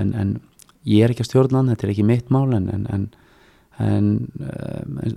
[0.00, 0.40] en, en
[0.84, 3.08] ég er ekki að stjórna þetta er ekki mitt mál en, en, en
[3.78, 4.28] um,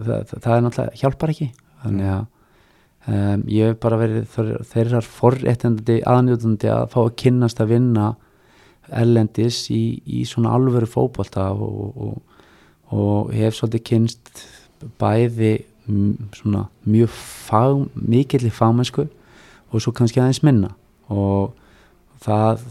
[0.06, 1.52] það, það, það er náttúrulega hjálpar ekki.
[1.84, 2.26] Þannig að
[3.06, 4.24] Um, ég hef bara verið
[4.72, 8.08] þeirrar forréttandi aðnjóðandi að fá að kynnast að vinna
[8.90, 12.42] ellendis í, í svona alvöru fókbalta og, og,
[12.90, 14.42] og hef svolítið kynst
[14.98, 15.54] bæði
[16.34, 20.72] svona mjög fag, mikill í fagmennsku og svo kannski aðeins minna
[21.14, 21.54] og
[22.26, 22.64] það,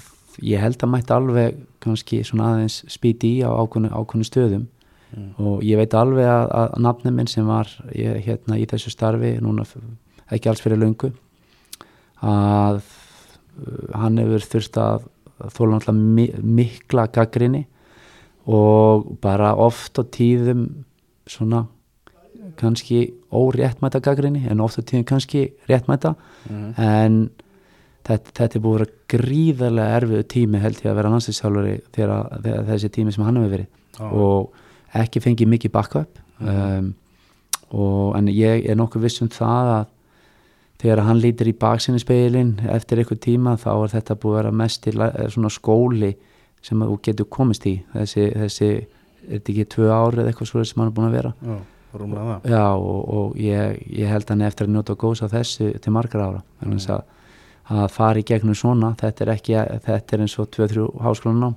[0.43, 4.67] ég held að mætti alveg kannski svona aðeins spíti í á ákvönu stöðum
[5.15, 5.29] mm.
[5.39, 9.37] og ég veit alveg að, að nafnum minn sem var ég, hérna í þessu starfi
[9.39, 9.67] núna
[10.33, 11.13] ekki alls fyrir löngu
[12.25, 15.11] að uh, hann hefur þurft að
[15.55, 17.65] þóla náttúrulega mikla gaggrinni
[18.47, 20.67] og bara oft á tíðum
[21.27, 21.65] svona
[22.61, 26.15] kannski óréttmæta gaggrinni en oft á tíðum kannski réttmæta
[26.51, 26.75] mm.
[26.77, 27.17] en
[28.05, 32.45] þetta, þetta er búið að vera gríðarlega erfiðu tími held ég að vera landslýstjálfari þegar,
[32.71, 34.13] þessi tími sem hann hefur verið oh.
[34.27, 36.53] og ekki fengið mikið backup mm.
[36.53, 36.93] um,
[37.75, 39.91] og en ég er nokkuð viss um það að
[40.85, 44.57] þegar hann lítir í baksinni speilin eftir eitthvað tíma þá er þetta búið að vera
[44.61, 44.93] mest í
[45.33, 46.11] svona skóli
[46.65, 47.79] sem þú getur komist í.
[47.95, 51.17] Þessi, þessi er þetta ekki tvö árið eða eitthvað svona sem hann er búin að
[51.17, 51.33] vera?
[51.41, 51.57] Já,
[52.51, 56.25] Já og, og ég, ég held hann eftir að njóta góðs á þessu til margar
[56.25, 56.43] ára.
[56.65, 56.79] Mm.
[56.97, 57.05] að,
[57.81, 59.59] að fara í gegnum svona þetta er ekki,
[59.89, 61.57] þetta er eins og 2-3 háskólanum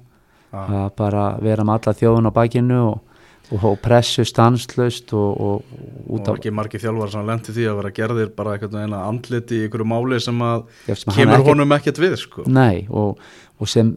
[0.56, 3.07] að bara vera með alla þjóðun á bakinu og
[3.56, 7.94] og pressu stanslust og, og af og ekki margi þjálfar sem lendi því að vera
[8.00, 12.02] gerðir bara eitthvað eina andlit í einhverju máli sem að sem kemur ekki, honum ekkert
[12.04, 12.46] við sko.
[12.52, 13.22] Nei og,
[13.58, 13.96] og sem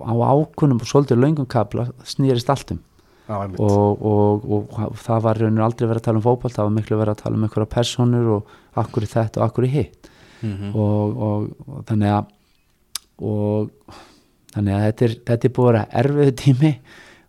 [0.00, 2.80] á ákunum og svolítið laungum kabla snýrist alltum
[3.26, 4.04] Já, og,
[4.46, 7.22] og það var raunir aldrei verið að tala um fókbalt, það var miklu verið að
[7.24, 10.70] tala um einhverja personur og akkur í þetta og akkur í hitt mm -hmm.
[10.76, 12.32] og þannig að
[13.26, 13.70] og
[14.54, 16.72] þannig að þetta er, þetta er búið að vera erfiðu tími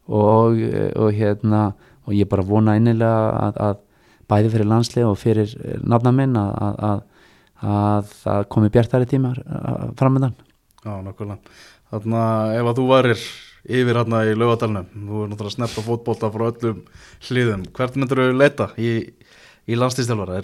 [0.08, 0.64] og,
[0.96, 1.62] og hérna
[2.08, 3.80] og ég bara vona einnilega að, að
[4.32, 7.02] bæði fyrir landslega og fyrir nafna minn að, að,
[7.76, 9.42] að það komi bjartari tímar
[10.00, 10.36] framöndan
[10.84, 11.42] Já, nákvæmlega
[11.88, 13.22] Þannig að ef að þú varir
[13.68, 16.82] yfir hérna í lögadalunum, þú er náttúrulega að sneppa fótbólta frá öllum
[17.28, 18.92] hliðum, hvert myndur þú leita í,
[19.68, 20.42] í landslýstjálfara?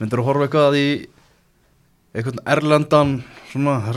[0.00, 0.88] Myndur þú horfa eitthvað í
[2.14, 3.14] einhvern erlendan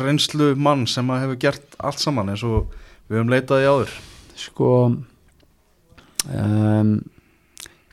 [0.02, 2.72] reynslu mann sem að hefur gert allt saman eins og
[3.08, 3.98] við hefum leitað í áður?
[4.38, 4.72] Sko
[6.34, 6.96] um,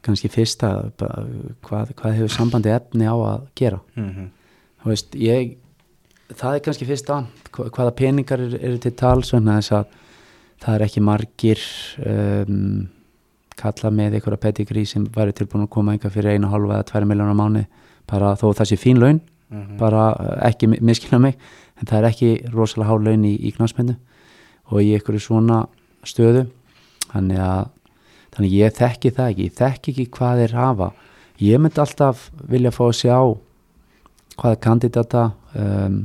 [0.04, 3.80] kannski fyrsta hvað, hvað hefur sambandi efni á að gera?
[3.98, 4.30] Mm
[4.84, 5.54] þú veist, ég
[6.36, 7.14] það er kannski fyrsta,
[7.56, 11.60] hva- hvaða peningar eru, eru til tals það er ekki margir
[12.04, 12.88] um,
[13.56, 17.08] kalla með einhverja pedigrí sem væri tilbúin að koma einhver fyrir einu hálfa eða tværi
[17.08, 17.64] miljónar mánu
[18.10, 19.20] bara þó það sé fín laun
[19.50, 19.76] Mhm.
[19.78, 21.36] bara eh, ekki mi- miskilja mig
[21.78, 23.94] en það er ekki rosalega há laun í, í knásmennu
[24.72, 25.66] og í einhverju svona
[26.08, 26.44] stöðu.
[27.12, 27.64] Þannig að
[28.34, 30.90] þannig ég þekki það ekki, ég þekki ekki hvað þeir hafa.
[31.42, 33.18] Ég myndi alltaf vilja fá að sjá
[34.34, 35.24] hvaða kandidata
[35.54, 36.00] um,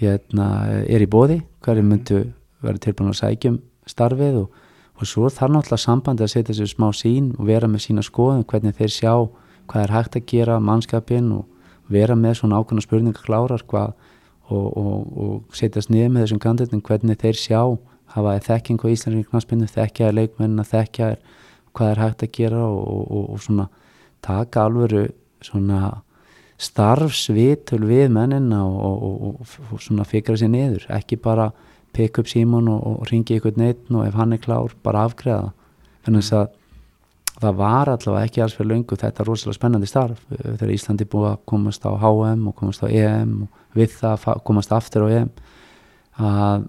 [0.00, 0.46] hérna
[0.84, 2.22] er í bóði hverju myndu
[2.64, 4.62] vera tilbúin að sækjum starfið og,
[4.96, 8.44] og svo þarf náttúrulega sambandi að setja sér smá sín og vera með sína skoðum
[8.48, 9.12] hvernig þeir sjá
[9.66, 13.94] hvað er hægt að gera mannskapin og vera með svona ákveðna spurningar klárar hvað
[14.46, 17.60] og, og, og setjast niður með þessum kandidatum hvernig þeir sjá
[18.16, 21.20] hafa þekking á Íslandinu knaspinu, þekkja er leikmenn þekkja er
[21.76, 23.68] hvað er hægt að gera og, og, og svona
[24.24, 25.06] taka alvöru
[25.44, 26.00] svona
[26.56, 30.86] starfsvitul við mennina og, og, og svona fikra sér niður.
[30.96, 31.50] Ekki bara
[31.96, 35.52] peka upp símon og, og ringi ykkur neitt og ef hann er klár bara afgreða
[36.06, 36.54] þannig þess að
[37.36, 40.22] það var allavega ekki alls fyrir löngu þetta er rosalega spennandi starf.
[40.32, 44.72] Þegar Íslandi búið að komast á HM og komast á EM og við það komast
[44.72, 45.34] aftur á EM
[46.16, 46.64] að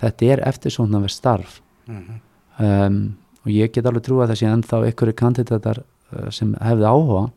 [0.00, 1.60] þetta er eftirsóknarverð starf.
[1.90, 2.20] Mhm.
[2.60, 6.84] um, og ég get alveg trú að það sé ennþá ykkur kandidatar uh, sem hefði
[6.84, 7.30] áhuga.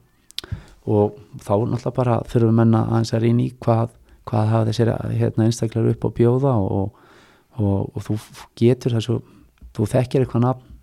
[0.84, 3.94] Og þá náttúrulega bara þurfum menna aðeins að rýna í hvað,
[4.28, 6.92] hvað hafa þessir hérna, einstaklega upp á bjóða og,
[7.56, 8.18] og, og þú
[8.60, 9.22] getur þessu
[9.74, 10.74] þú þekkir eitthvað nafn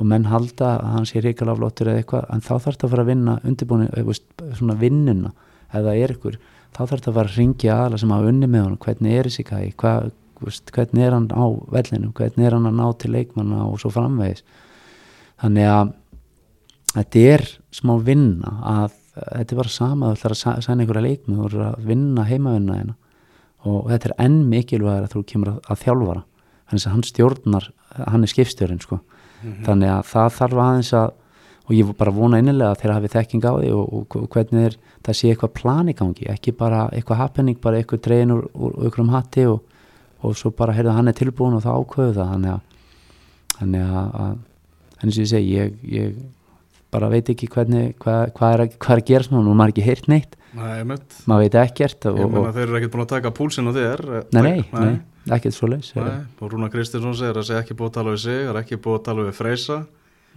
[0.00, 2.92] og menn halda að hann sé ríkala flottur eða eitthvað, en þá þarf þetta að
[2.94, 3.84] fara að vinna undirbúin,
[4.58, 5.32] svona vinnuna.
[5.72, 6.38] Það er ykkur,
[6.72, 9.28] þá þarf þetta að fara að ringja aðla sem hafa unni með honum, hvernig er
[9.28, 10.10] þessi gæi, hvað,
[10.48, 13.90] veist, hvernig er hann á vellinu, hvernig er hann að ná til leikmanna og svo
[13.94, 14.42] framvegis.
[15.42, 15.92] Þannig að
[16.92, 21.06] þetta er smá vinna að þetta er bara sama þú ætlar að sæ- sæna einhverja
[21.06, 22.94] leikmenn þú ætlar að vinna heimavinna hérna
[23.68, 26.22] og þetta er enn mikilvægur að þú kemur að, að þjálfara.
[26.68, 27.66] Þannig að hann stjórnar,
[28.08, 29.00] hann er skipstjórinn sko.
[29.66, 31.10] Þannig að það þarf aðeins að
[31.62, 34.64] og ég bara vona innilega að þeirra hafi þekking á því og, og, og hvernig
[34.66, 34.74] er,
[35.06, 38.72] það sé eitthvað plan í gangi, ekki bara eitthvað happening, bara eitthvað dregin úr, úr,
[38.80, 39.60] úr ykkur um hatti og,
[40.22, 42.30] og svo bara heyrðu hann er tilbúin og það ákveðu það.
[42.34, 42.60] Þannig að
[43.58, 44.36] þannig að, að
[44.98, 46.16] þannig sem ég segi, ég, ég
[46.92, 49.86] bara veit ekki hvernig, hvað, hvað, er, hvað er að gera svona, er maður ekki
[49.86, 50.36] heyrt neitt.
[50.52, 53.70] Nei, maður veit ekkert og, Ég og, meina þeir eru ekkert búin að taka púlsinn
[53.70, 57.38] á þér eh, nei, nei, nei, ekkert svo leys Nei, og Rúna Kristinsson segir að
[57.38, 59.38] það sé ekki búið að tala við sig, það er ekki búið að tala við
[59.38, 59.78] Freysa.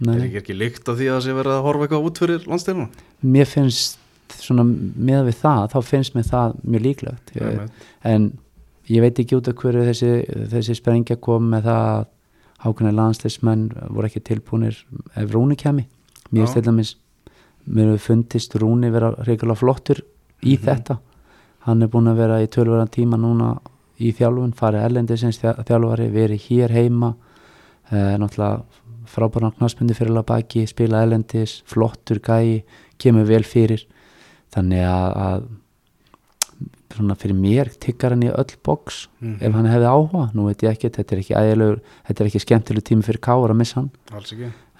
[0.06, 2.48] Nei, er ekki líkt af því að það sé verið að horfa eitthvað út fyrir
[2.48, 2.88] landstyrna
[3.36, 4.00] mér finnst
[4.40, 7.32] svona með við það, þá finnst mér það mjög líklegt.
[7.36, 7.60] Ég,
[8.08, 8.26] en
[8.88, 10.10] ég veit ekki út af hverju þessi,
[10.52, 12.06] þessi sprengja kom með það að
[12.66, 14.78] hákunni landsleismenn voru ekki tilbúinir
[15.16, 15.86] ef Rúni kemi
[16.32, 16.72] mér finnst þetta
[17.66, 20.00] mér hefur fundist Rúni vera reyngulega flottur
[20.42, 20.64] í Mhm.
[20.64, 20.98] þetta.
[21.66, 23.58] Hann er búin að vera í tölverðan tíma núna
[23.98, 27.14] í þjálfun, farið erlendisins þjálfari, verið hér heima.
[27.90, 28.62] Eh, náttúrulega
[29.06, 32.62] frábæran knarsmyndi fyrir að baki, spila erlendis flottur gæi,
[32.98, 33.84] kemur vel fyrir.
[34.54, 35.42] Þannig að, að
[36.96, 39.36] svona fyrir mér tikkar hann í öll box Mhm.
[39.40, 42.44] ef hann hefði áhuga, nú veit ég ekki þetta er ekki æðilegur, þetta er ekki
[42.44, 43.90] skemmtileg tími fyrir káar að missa hann.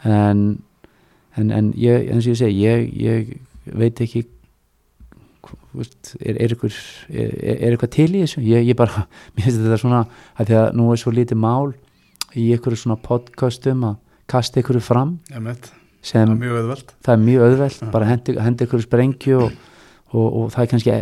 [0.04, 0.58] En,
[1.36, 3.36] en, en ég, eins og ég segi ég, ég
[3.76, 4.26] veit ekki
[6.24, 6.72] er, er, ykkur,
[7.12, 8.42] er, er eitthvað til í þessu?
[8.46, 9.06] Ég, ég bara,
[9.36, 10.02] mér finnst þetta svona
[10.40, 11.74] að því að nú er svo lítið mál
[12.36, 13.96] í ykkur svona podcastum að
[14.30, 15.16] kasta ykkur fram.
[16.06, 16.32] Sem
[17.06, 17.90] Það er mjög er Já.
[17.90, 18.08] bara
[18.46, 19.54] hendi ykkur sprengju og,
[20.12, 20.94] og, og það er kannski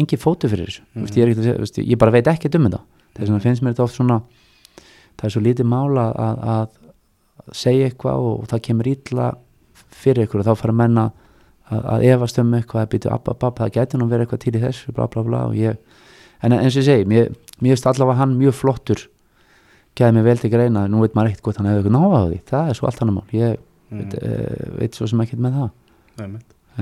[0.00, 1.04] engin fótu fyrir þessu, mm.
[1.04, 2.80] veist, ég, er að segja, veist, ég bara veit ekki um þetta.
[3.14, 4.20] Þess vegna finnst mér þetta oft svona
[5.14, 9.28] það er svo lítið mál að, að, að segja eitthvað og, það kemur illa
[9.94, 11.04] fyrir ykkur og þá fara menna
[11.70, 14.42] að, að efast um eitthvað að býtu app, app, app, það getur nú verið eitthvað
[14.44, 15.78] til í þessu bla bla bla og ég
[16.44, 17.30] en eins og ég segi, mér,
[17.60, 19.06] mér finnst allavega hann mjög flottur.
[19.94, 22.24] Gæði mig vel til greina nú veit maður ekkert hvort hann hefði eitthvað náða á
[22.26, 22.40] því.
[22.50, 23.62] Það er svo allt hann mál, ég
[23.94, 23.98] Mm.
[24.00, 25.70] veit, uh, veit svo sem ekkert með það.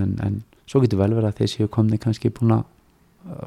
[0.01, 0.37] En, en
[0.67, 2.65] svo getur vel verið að þeir séu komni kannski búin að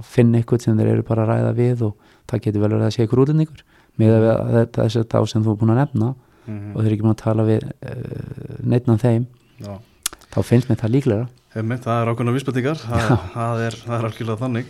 [0.07, 1.95] finna eitthvað sem þeir eru bara að ræða við og
[2.31, 3.63] það getur vel verið að sé ykkur útlendingur.
[3.99, 4.13] Með
[4.75, 6.13] þess að þá sem þú er búin að nefna
[6.45, 6.75] Mhm.
[6.75, 9.23] og þeir eru ekki búin að tala við uh, neitt af þeim
[9.65, 9.71] Já.
[10.29, 12.75] þá finnst mér það líklega Einmitt, það er ákveðna vísbendingar.
[12.83, 14.65] Það, það, er, er algjörlega þannig.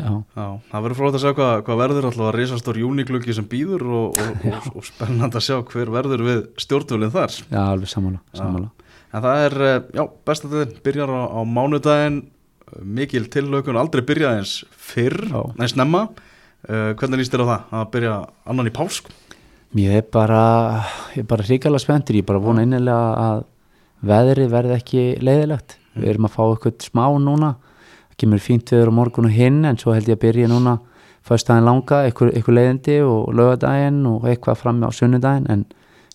[0.00, 2.06] Já, Já, það verður frólægt að sjá hvað, hvað verður.
[2.08, 6.24] Alltaf að risastór júnikluggi sem býður og, og, og, og spennand að sjá hver verður
[6.24, 7.36] við stjórnvölinn þar.
[7.52, 8.70] Já, alveg sammála.
[9.10, 12.20] En það er, eh, já, bestaðin byrjar á, á mánudaginn,
[12.70, 15.18] eh, mikil tillaukun, aldrei byrjað eins fyrr,
[15.58, 16.08] neins snemma.
[16.60, 18.14] Uh, hvernig líst þér á það að byrja
[18.52, 19.06] annan í pásk?
[19.72, 20.84] Mér er bara,
[21.14, 23.44] ég er bara hrikalega spenntur, ég er bara vona innilega að,
[24.04, 27.54] veðri verði ekki leiðilegt við erum að fá eitthvað smá núna.
[28.10, 30.76] Það kemur fínt viður á morgun og hinn en svo held ég að byrja núna
[31.26, 35.48] föstudaginn langa, eitthvað leiðindi og lögadaginn og eitthvað fram á sunnudaginn.
[35.48, 35.64] En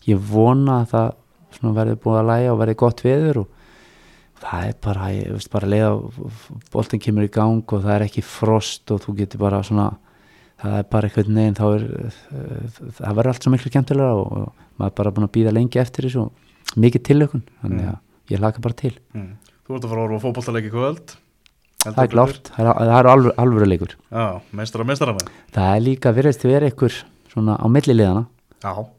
[0.05, 1.13] ég vona að það
[1.61, 3.51] verði búið að læja og verði gott viður og
[4.45, 6.01] það er bara, ég veist bara leið að
[6.73, 9.89] boltin kemur í gang og það er ekki frost og þú getur bara svona
[10.61, 11.85] það er bara eitthvað neginn þá er
[12.99, 15.81] það verður allt svo miklu kemtilega og, og maður er bara búin að býða lengi
[15.81, 18.95] eftir þessu og mikið tilökun þannig að ég laka bara til.
[19.13, 19.35] Mm.
[19.65, 21.15] Þú ert að fara að orfa fótballtaleiki kvöld.
[21.85, 23.09] Það er klárt, það er, það er
[23.43, 26.95] alvöru, leikur Já, meistara meistarana það er líka virðist að vera ykkur
[27.29, 28.34] svona á milliliðana Já,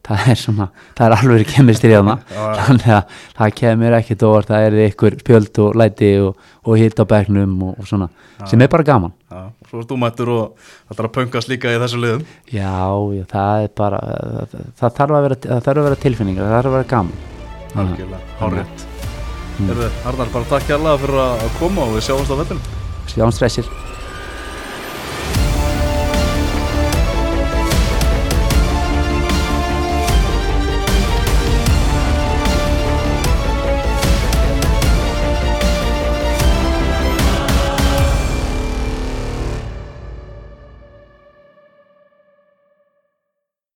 [0.07, 2.57] það er svona, það er alvöru kemistir í Já, já.
[2.61, 7.01] þannig að það kemur ekkert óvart það er ykkur spjöld og læti og, og hitt
[7.01, 8.11] á bekknum og, og svona
[8.47, 9.15] sem er bara gaman.
[9.33, 12.27] Já, svo ert þú mættur og það er að pöngast líka í þessu liðum.
[12.53, 12.75] Já,
[13.17, 16.59] já það er bara það, það, þarf að vera, það þarf að vera tilfinningar það
[16.59, 17.25] þarf að vera gaman.
[17.77, 18.87] Algjörlega, hárétt
[19.61, 19.83] mm.
[20.07, 22.61] Arnar, bara takk hjá fyrir að koma og við sjáumst á vettinu
[23.11, 23.69] sjáum stressir